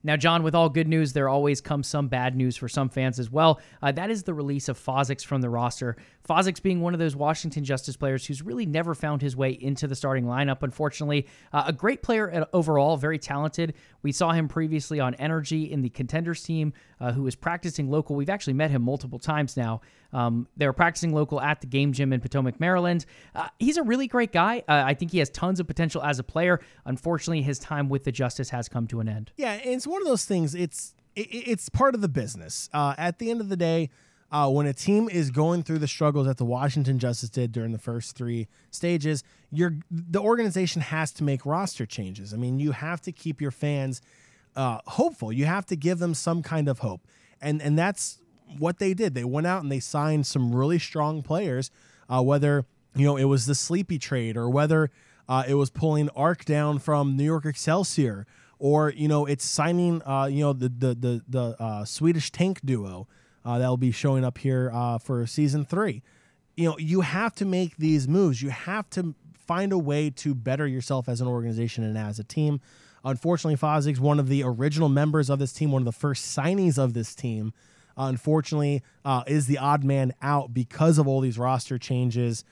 Now, 0.01 0.15
John, 0.15 0.43
with 0.43 0.55
all 0.55 0.69
good 0.69 0.87
news, 0.87 1.11
there 1.11 1.27
always 1.27 1.59
comes 1.59 1.87
some 1.87 2.07
bad 2.07 2.35
news 2.35 2.55
for 2.55 2.69
some 2.69 2.87
fans 2.89 3.19
as 3.19 3.29
well. 3.29 3.59
Uh, 3.81 3.91
that 3.91 4.09
is 4.09 4.23
the 4.23 4.33
release 4.33 4.69
of 4.69 4.79
Fozix 4.79 5.25
from 5.25 5.41
the 5.41 5.49
roster. 5.49 5.97
Fozix 6.29 6.61
being 6.61 6.81
one 6.81 6.93
of 6.93 6.99
those 6.99 7.15
Washington 7.15 7.63
Justice 7.63 7.97
players 7.97 8.25
who's 8.27 8.43
really 8.43 8.67
never 8.67 8.93
found 8.93 9.21
his 9.21 9.35
way 9.35 9.49
into 9.49 9.87
the 9.87 9.95
starting 9.95 10.25
lineup, 10.25 10.61
unfortunately. 10.61 11.25
Uh, 11.51 11.63
a 11.67 11.73
great 11.73 12.03
player 12.03 12.45
overall, 12.53 12.97
very 12.97 13.17
talented. 13.17 13.73
We 14.03 14.11
saw 14.11 14.31
him 14.31 14.47
previously 14.47 14.99
on 14.99 15.15
Energy 15.15 15.71
in 15.71 15.81
the 15.81 15.89
contenders 15.89 16.43
team, 16.43 16.73
uh, 16.99 17.13
who 17.13 17.23
was 17.23 17.35
practicing 17.35 17.89
local. 17.89 18.15
We've 18.15 18.29
actually 18.29 18.53
met 18.53 18.69
him 18.69 18.83
multiple 18.83 19.17
times 19.17 19.57
now. 19.57 19.81
Um, 20.13 20.47
they 20.55 20.67
were 20.67 20.73
practicing 20.73 21.13
local 21.13 21.41
at 21.41 21.61
the 21.61 21.67
game 21.67 21.93
gym 21.93 22.13
in 22.13 22.21
Potomac, 22.21 22.59
Maryland. 22.59 23.05
Uh, 23.33 23.47
he's 23.57 23.77
a 23.77 23.83
really 23.83 24.07
great 24.07 24.31
guy. 24.31 24.59
Uh, 24.67 24.83
I 24.85 24.93
think 24.93 25.11
he 25.11 25.19
has 25.19 25.31
tons 25.31 25.59
of 25.59 25.65
potential 25.65 26.03
as 26.03 26.19
a 26.19 26.23
player. 26.23 26.59
Unfortunately, 26.85 27.41
his 27.41 27.57
time 27.57 27.89
with 27.89 28.03
the 28.03 28.11
Justice 28.11 28.51
has 28.51 28.69
come 28.69 28.85
to 28.87 28.99
an 28.99 29.09
end. 29.09 29.31
Yeah, 29.35 29.55
it's 29.55 29.87
one 29.87 30.01
of 30.01 30.07
those 30.07 30.25
things. 30.25 30.53
It's 30.53 30.93
it, 31.15 31.27
it's 31.31 31.69
part 31.69 31.95
of 31.95 32.01
the 32.01 32.07
business. 32.07 32.69
Uh, 32.71 32.93
at 32.97 33.17
the 33.17 33.31
end 33.31 33.41
of 33.41 33.49
the 33.49 33.57
day, 33.57 33.89
uh, 34.31 34.49
when 34.49 34.67
a 34.67 34.73
team 34.73 35.09
is 35.09 35.31
going 35.31 35.63
through 35.63 35.79
the 35.79 35.87
struggles 35.87 36.27
that 36.27 36.37
the 36.37 36.45
Washington 36.45 36.99
Justice 36.99 37.29
did 37.29 37.51
during 37.51 37.71
the 37.71 37.79
first 37.79 38.15
three 38.15 38.47
stages, 38.69 39.23
you're 39.51 39.77
the 39.89 40.21
organization 40.21 40.81
has 40.81 41.11
to 41.13 41.23
make 41.23 41.45
roster 41.45 41.85
changes. 41.85 42.33
I 42.33 42.37
mean, 42.37 42.59
you 42.59 42.71
have 42.71 43.01
to 43.01 43.11
keep 43.11 43.41
your 43.41 43.51
fans 43.51 44.01
uh, 44.55 44.79
hopeful. 44.85 45.33
You 45.33 45.45
have 45.45 45.65
to 45.67 45.75
give 45.75 45.99
them 45.99 46.13
some 46.13 46.43
kind 46.43 46.67
of 46.67 46.79
hope, 46.79 47.01
and 47.41 47.61
and 47.61 47.77
that's 47.77 48.19
what 48.57 48.77
they 48.77 48.93
did. 48.93 49.15
They 49.15 49.23
went 49.23 49.47
out 49.47 49.63
and 49.63 49.71
they 49.71 49.79
signed 49.79 50.27
some 50.27 50.53
really 50.53 50.79
strong 50.79 51.23
players. 51.23 51.71
Uh, 52.07 52.21
whether 52.21 52.65
you 52.95 53.05
know 53.05 53.17
it 53.17 53.25
was 53.25 53.47
the 53.47 53.55
Sleepy 53.55 53.97
trade 53.97 54.37
or 54.37 54.49
whether 54.49 54.91
uh, 55.27 55.43
it 55.47 55.55
was 55.55 55.71
pulling 55.71 56.09
ArK 56.09 56.45
down 56.45 56.77
from 56.77 57.17
New 57.17 57.23
York 57.23 57.45
Excelsior, 57.45 58.27
or 58.59 58.91
you 58.91 59.07
know 59.07 59.25
it's 59.25 59.45
signing 59.45 60.03
uh, 60.05 60.25
you 60.25 60.41
know 60.41 60.53
the 60.53 60.69
the 60.69 60.93
the, 60.93 61.21
the 61.27 61.55
uh, 61.59 61.85
Swedish 61.85 62.31
tank 62.31 62.59
duo 62.63 63.07
that 63.43 63.67
will 63.67 63.77
be 63.77 63.91
showing 63.91 64.23
up 64.23 64.37
here 64.37 64.71
uh, 64.73 64.97
for 64.97 65.25
season 65.25 65.65
three. 65.65 66.01
You 66.55 66.69
know 66.69 66.77
you 66.77 67.01
have 67.01 67.35
to 67.35 67.45
make 67.45 67.77
these 67.77 68.07
moves. 68.07 68.41
You 68.41 68.49
have 68.49 68.89
to 68.91 69.15
find 69.49 69.71
a 69.71 69.77
way 69.77 70.11
to 70.11 70.35
better 70.35 70.67
yourself 70.67 71.09
as 71.09 71.21
an 71.21 71.27
organization 71.27 71.83
and 71.83 71.97
as 71.97 72.19
a 72.19 72.23
team. 72.23 72.61
Unfortunately, 73.03 73.55
Fozix, 73.55 73.97
one 73.99 74.19
of 74.19 74.27
the 74.27 74.43
original 74.43 74.89
members 74.89 75.29
of 75.29 75.39
this 75.39 75.53
team, 75.53 75.71
one 75.71 75.81
of 75.81 75.85
the 75.85 75.91
first 75.91 76.37
signings 76.37 76.77
of 76.77 76.93
this 76.93 77.15
team, 77.15 77.53
uh, 77.97 78.03
unfortunately, 78.03 78.83
uh, 79.05 79.23
is 79.25 79.47
the 79.47 79.57
odd 79.57 79.83
man 79.83 80.13
out 80.21 80.53
because 80.53 80.97
of 80.97 81.07
all 81.07 81.21
these 81.21 81.39
roster 81.39 81.77
changes. 81.77 82.43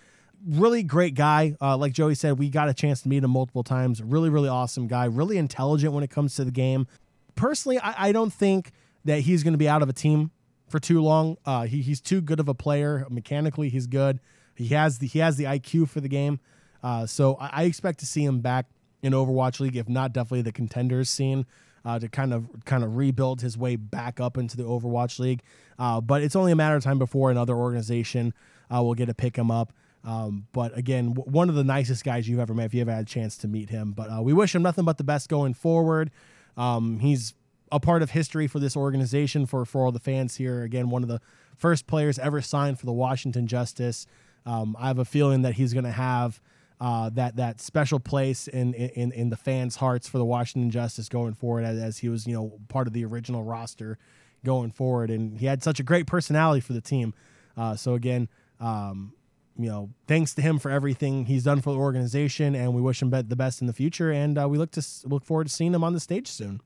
Really 0.48 0.84
great 0.84 1.16
guy. 1.16 1.56
Uh, 1.62 1.78
like 1.78 1.94
Joey 1.94 2.16
said, 2.16 2.40
we 2.40 2.50
got 2.50 2.70
a 2.70 2.74
chance 2.74 3.02
to 3.02 3.10
meet 3.10 3.24
him 3.24 3.32
multiple 3.32 3.64
times. 3.64 4.02
Really, 4.02 4.30
really 4.30 4.50
awesome 4.50 4.88
guy. 4.88 5.06
Really 5.06 5.38
intelligent 5.38 5.94
when 5.94 6.04
it 6.04 6.10
comes 6.10 6.36
to 6.36 6.46
the 6.46 6.52
game. 6.52 6.88
Personally, 7.36 7.78
I, 7.80 8.10
I 8.10 8.12
don't 8.12 8.34
think 8.34 8.72
that 9.06 9.20
he's 9.22 9.44
going 9.44 9.54
to 9.54 9.58
be 9.58 9.70
out 9.70 9.82
of 9.82 9.90
a 9.90 9.94
team 9.94 10.32
for 10.68 10.80
too 10.80 11.02
long. 11.02 11.38
Uh, 11.46 11.64
he, 11.64 11.82
he's 11.82 12.02
too 12.02 12.22
good 12.22 12.40
of 12.40 12.48
a 12.48 12.54
player. 12.54 13.06
Mechanically, 13.10 13.70
he's 13.70 13.88
good. 13.88 14.20
He 14.56 14.68
has 14.70 15.00
the 15.00 15.08
he 15.08 15.20
has 15.20 15.38
the 15.38 15.46
IQ 15.46 15.90
for 15.90 16.02
the 16.02 16.10
game. 16.10 16.40
Uh, 16.84 17.06
so 17.06 17.36
I, 17.36 17.50
I 17.54 17.64
expect 17.64 18.00
to 18.00 18.06
see 18.06 18.24
him 18.24 18.42
back 18.42 18.68
in 19.02 19.14
Overwatch 19.14 19.60
League, 19.60 19.76
if 19.76 19.88
not 19.88 20.14
definitely 20.14 20.42
the 20.42 20.52
contenders 20.52 21.10
scene 21.10 21.46
uh, 21.86 22.00
to 22.00 22.10
kind 22.10 22.34
of 22.34 22.48
kind 22.66 22.84
of 22.84 22.98
rebuild 22.98 23.42
his 23.42 23.58
way 23.58 23.76
back 23.76 24.20
up 24.20 24.38
into 24.38 24.58
the 24.58 24.64
Overwatch 24.64 25.20
League. 25.20 25.42
Uh, 25.80 26.02
but 26.02 26.22
it's 26.22 26.36
only 26.36 26.52
a 26.52 26.56
matter 26.56 26.76
of 26.76 26.84
time 26.84 27.00
before 27.00 27.32
another 27.32 27.56
organization 27.56 28.34
uh, 28.74 28.82
will 28.84 28.96
get 28.96 29.06
to 29.06 29.14
pick 29.14 29.36
him 29.36 29.52
up. 29.52 29.72
Um, 30.04 30.48
but 30.54 30.78
again, 30.78 31.14
w- 31.14 31.30
one 31.32 31.50
of 31.50 31.56
the 31.56 31.64
nicest 31.64 32.04
guys 32.04 32.28
you've 32.28 32.40
ever 32.40 32.54
met 32.54 32.66
if 32.66 32.74
you 32.74 32.82
ever 32.82 32.92
had 32.92 33.04
a 33.04 33.06
chance 33.06 33.38
to 33.38 33.48
meet 33.48 33.70
him. 33.70 33.92
But 33.92 34.10
uh, 34.10 34.22
we 34.22 34.34
wish 34.34 34.56
him 34.56 34.62
nothing 34.62 34.86
but 34.86 34.98
the 34.98 35.04
best 35.04 35.30
going 35.30 35.54
forward. 35.54 36.12
Um, 36.56 37.00
he's 37.00 37.34
a 37.72 37.80
part 37.80 38.02
of 38.02 38.12
history 38.12 38.48
for 38.48 38.60
this 38.60 38.76
organization 38.76 39.46
for 39.46 39.66
for 39.66 39.86
all 39.86 39.92
the 39.92 40.00
fans 40.00 40.36
here. 40.36 40.64
Again, 40.64 40.90
one 40.90 41.04
of 41.04 41.10
the 41.10 41.22
first 41.56 41.88
players 41.88 42.20
ever 42.20 42.42
signed 42.42 42.80
for 42.80 42.86
the 42.86 42.94
Washington 42.94 43.48
Justice. 43.48 44.06
Um, 44.46 44.76
I 44.80 44.88
have 44.88 45.00
a 45.00 45.06
feeling 45.06 45.42
that 45.42 45.56
he's 45.56 45.74
going 45.74 45.86
to 45.86 45.92
have 45.92 46.42
uh, 46.80 47.10
that 47.12 47.36
that 47.36 47.60
special 47.60 48.00
place 48.00 48.48
in, 48.48 48.74
in 48.74 49.12
in 49.12 49.30
the 49.30 49.38
fans' 49.38 49.78
hearts 49.78 50.08
for 50.08 50.18
the 50.18 50.26
Washington 50.26 50.72
Justice 50.72 51.10
going 51.10 51.34
forward, 51.34 51.66
as, 51.66 51.78
as 51.78 51.98
he 52.00 52.10
was 52.10 52.28
you 52.28 52.34
know 52.34 52.60
part 52.70 52.88
of 52.88 52.94
the 52.94 53.04
original 53.04 53.44
roster 53.44 53.98
going 54.46 54.72
forward, 54.72 55.10
and 55.10 55.40
he 55.40 55.46
had 55.46 55.64
such 55.64 55.80
a 55.80 55.84
great 55.84 56.08
personality 56.08 56.62
for 56.62 56.74
the 56.74 56.82
team. 56.82 57.14
Uh, 57.58 57.76
so 57.76 57.96
again, 57.96 58.30
um, 58.60 59.14
you 59.58 59.68
know, 59.68 59.90
thanks 60.08 60.36
to 60.36 60.42
him 60.42 60.60
for 60.60 60.70
everything 60.70 61.26
he's 61.26 61.44
done 61.44 61.62
for 61.62 61.74
the 61.74 61.80
organization, 61.80 62.56
and 62.56 62.74
we 62.74 62.82
wish 62.82 63.02
him 63.02 63.10
the 63.10 63.36
best 63.36 63.62
in 63.62 63.68
the 63.68 63.74
future. 63.74 64.12
And 64.12 64.38
uh, 64.38 64.48
we 64.48 64.58
look 64.58 64.72
to 64.72 64.86
look 65.06 65.26
forward 65.26 65.48
to 65.48 65.54
seeing 65.54 65.74
him 65.74 65.84
on 65.84 65.94
the 65.94 66.00
stage 66.00 66.28
soon. 66.28 66.62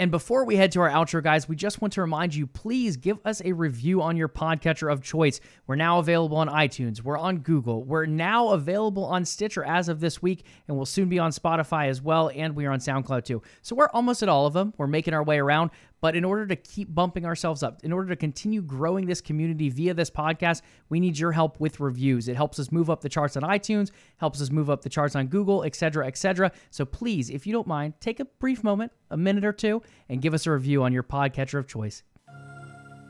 And 0.00 0.10
before 0.10 0.44
we 0.44 0.56
head 0.56 0.72
to 0.72 0.80
our 0.80 0.90
outro, 0.90 1.22
guys, 1.22 1.48
we 1.48 1.54
just 1.54 1.80
want 1.80 1.92
to 1.92 2.00
remind 2.00 2.34
you 2.34 2.48
please 2.48 2.96
give 2.96 3.18
us 3.24 3.40
a 3.44 3.52
review 3.52 4.02
on 4.02 4.16
your 4.16 4.28
podcatcher 4.28 4.92
of 4.92 5.04
choice. 5.04 5.38
We're 5.68 5.76
now 5.76 6.00
available 6.00 6.36
on 6.36 6.48
iTunes, 6.48 7.00
we're 7.00 7.16
on 7.16 7.38
Google, 7.38 7.84
we're 7.84 8.06
now 8.06 8.48
available 8.48 9.04
on 9.04 9.24
Stitcher 9.24 9.62
as 9.62 9.88
of 9.88 10.00
this 10.00 10.20
week, 10.20 10.46
and 10.66 10.76
we'll 10.76 10.84
soon 10.84 11.08
be 11.08 11.20
on 11.20 11.30
Spotify 11.30 11.86
as 11.86 12.02
well, 12.02 12.28
and 12.34 12.56
we 12.56 12.66
are 12.66 12.72
on 12.72 12.80
SoundCloud 12.80 13.24
too. 13.24 13.40
So 13.62 13.76
we're 13.76 13.88
almost 13.90 14.24
at 14.24 14.28
all 14.28 14.46
of 14.46 14.52
them. 14.52 14.74
We're 14.78 14.88
making 14.88 15.14
our 15.14 15.22
way 15.22 15.38
around. 15.38 15.70
But 16.04 16.16
in 16.16 16.22
order 16.22 16.46
to 16.48 16.54
keep 16.54 16.94
bumping 16.94 17.24
ourselves 17.24 17.62
up, 17.62 17.82
in 17.82 17.90
order 17.90 18.10
to 18.10 18.16
continue 18.16 18.60
growing 18.60 19.06
this 19.06 19.22
community 19.22 19.70
via 19.70 19.94
this 19.94 20.10
podcast, 20.10 20.60
we 20.90 21.00
need 21.00 21.18
your 21.18 21.32
help 21.32 21.58
with 21.60 21.80
reviews. 21.80 22.28
It 22.28 22.36
helps 22.36 22.58
us 22.58 22.70
move 22.70 22.90
up 22.90 23.00
the 23.00 23.08
charts 23.08 23.38
on 23.38 23.42
iTunes, 23.42 23.90
helps 24.18 24.42
us 24.42 24.50
move 24.50 24.68
up 24.68 24.82
the 24.82 24.90
charts 24.90 25.16
on 25.16 25.28
Google, 25.28 25.64
etc., 25.64 26.06
etc. 26.06 26.52
So 26.70 26.84
please, 26.84 27.30
if 27.30 27.46
you 27.46 27.54
don't 27.54 27.66
mind, 27.66 27.94
take 28.00 28.20
a 28.20 28.26
brief 28.26 28.62
moment, 28.62 28.92
a 29.10 29.16
minute 29.16 29.46
or 29.46 29.52
two, 29.54 29.80
and 30.10 30.20
give 30.20 30.34
us 30.34 30.46
a 30.46 30.50
review 30.50 30.82
on 30.82 30.92
your 30.92 31.04
podcatcher 31.04 31.58
of 31.58 31.66
choice. 31.66 32.02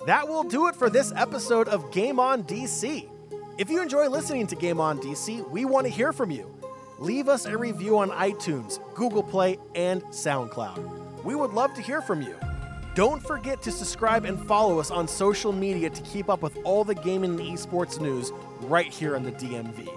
That 0.06 0.28
will 0.28 0.44
do 0.44 0.68
it 0.68 0.76
for 0.76 0.88
this 0.88 1.12
episode 1.16 1.66
of 1.66 1.90
Game 1.90 2.20
On 2.20 2.44
DC. 2.44 3.10
If 3.58 3.70
you 3.70 3.82
enjoy 3.82 4.06
listening 4.06 4.46
to 4.46 4.54
Game 4.54 4.80
On 4.80 5.00
DC, 5.00 5.50
we 5.50 5.64
want 5.64 5.84
to 5.88 5.92
hear 5.92 6.12
from 6.12 6.30
you. 6.30 6.56
Leave 7.00 7.28
us 7.28 7.44
a 7.44 7.58
review 7.58 7.98
on 7.98 8.10
iTunes, 8.10 8.78
Google 8.94 9.24
Play, 9.24 9.58
and 9.74 10.00
SoundCloud. 10.12 11.24
We 11.24 11.34
would 11.34 11.54
love 11.54 11.74
to 11.74 11.82
hear 11.82 12.00
from 12.00 12.22
you. 12.22 12.36
Don't 12.94 13.20
forget 13.20 13.60
to 13.62 13.72
subscribe 13.72 14.24
and 14.24 14.38
follow 14.46 14.78
us 14.78 14.92
on 14.92 15.08
social 15.08 15.52
media 15.52 15.90
to 15.90 16.02
keep 16.02 16.30
up 16.30 16.42
with 16.42 16.56
all 16.62 16.84
the 16.84 16.94
gaming 16.94 17.32
and 17.32 17.40
esports 17.40 18.00
news 18.00 18.30
right 18.60 18.86
here 18.86 19.16
on 19.16 19.24
the 19.24 19.32
DMV. 19.32 19.88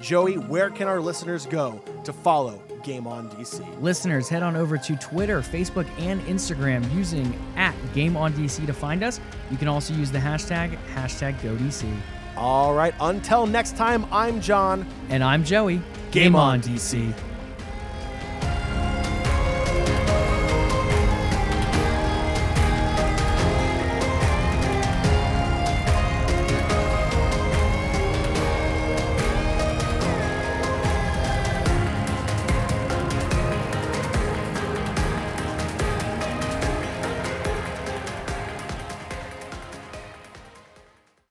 Joey, 0.00 0.38
where 0.38 0.70
can 0.70 0.86
our 0.86 1.00
listeners 1.00 1.44
go 1.44 1.82
to 2.04 2.12
follow 2.12 2.62
Game 2.84 3.08
On 3.08 3.28
DC? 3.30 3.82
Listeners, 3.82 4.28
head 4.28 4.44
on 4.44 4.54
over 4.54 4.78
to 4.78 4.94
Twitter, 4.96 5.40
Facebook, 5.40 5.88
and 5.98 6.20
Instagram 6.22 6.88
using 6.94 7.36
at 7.56 7.74
Game 7.92 8.16
On 8.16 8.32
DC 8.32 8.64
to 8.64 8.72
find 8.72 9.02
us. 9.02 9.18
You 9.50 9.56
can 9.56 9.66
also 9.66 9.92
use 9.94 10.12
the 10.12 10.18
hashtag 10.18 10.78
hashtag 10.94 11.34
GoDC. 11.40 11.92
All 12.36 12.74
right, 12.74 12.94
until 13.00 13.46
next 13.46 13.76
time, 13.76 14.06
I'm 14.12 14.40
John. 14.40 14.86
And 15.08 15.24
I'm 15.24 15.42
Joey. 15.42 15.76
Game, 16.12 16.32
Game 16.32 16.36
on, 16.36 16.60
DC. 16.60 17.12
DC. 17.12 17.35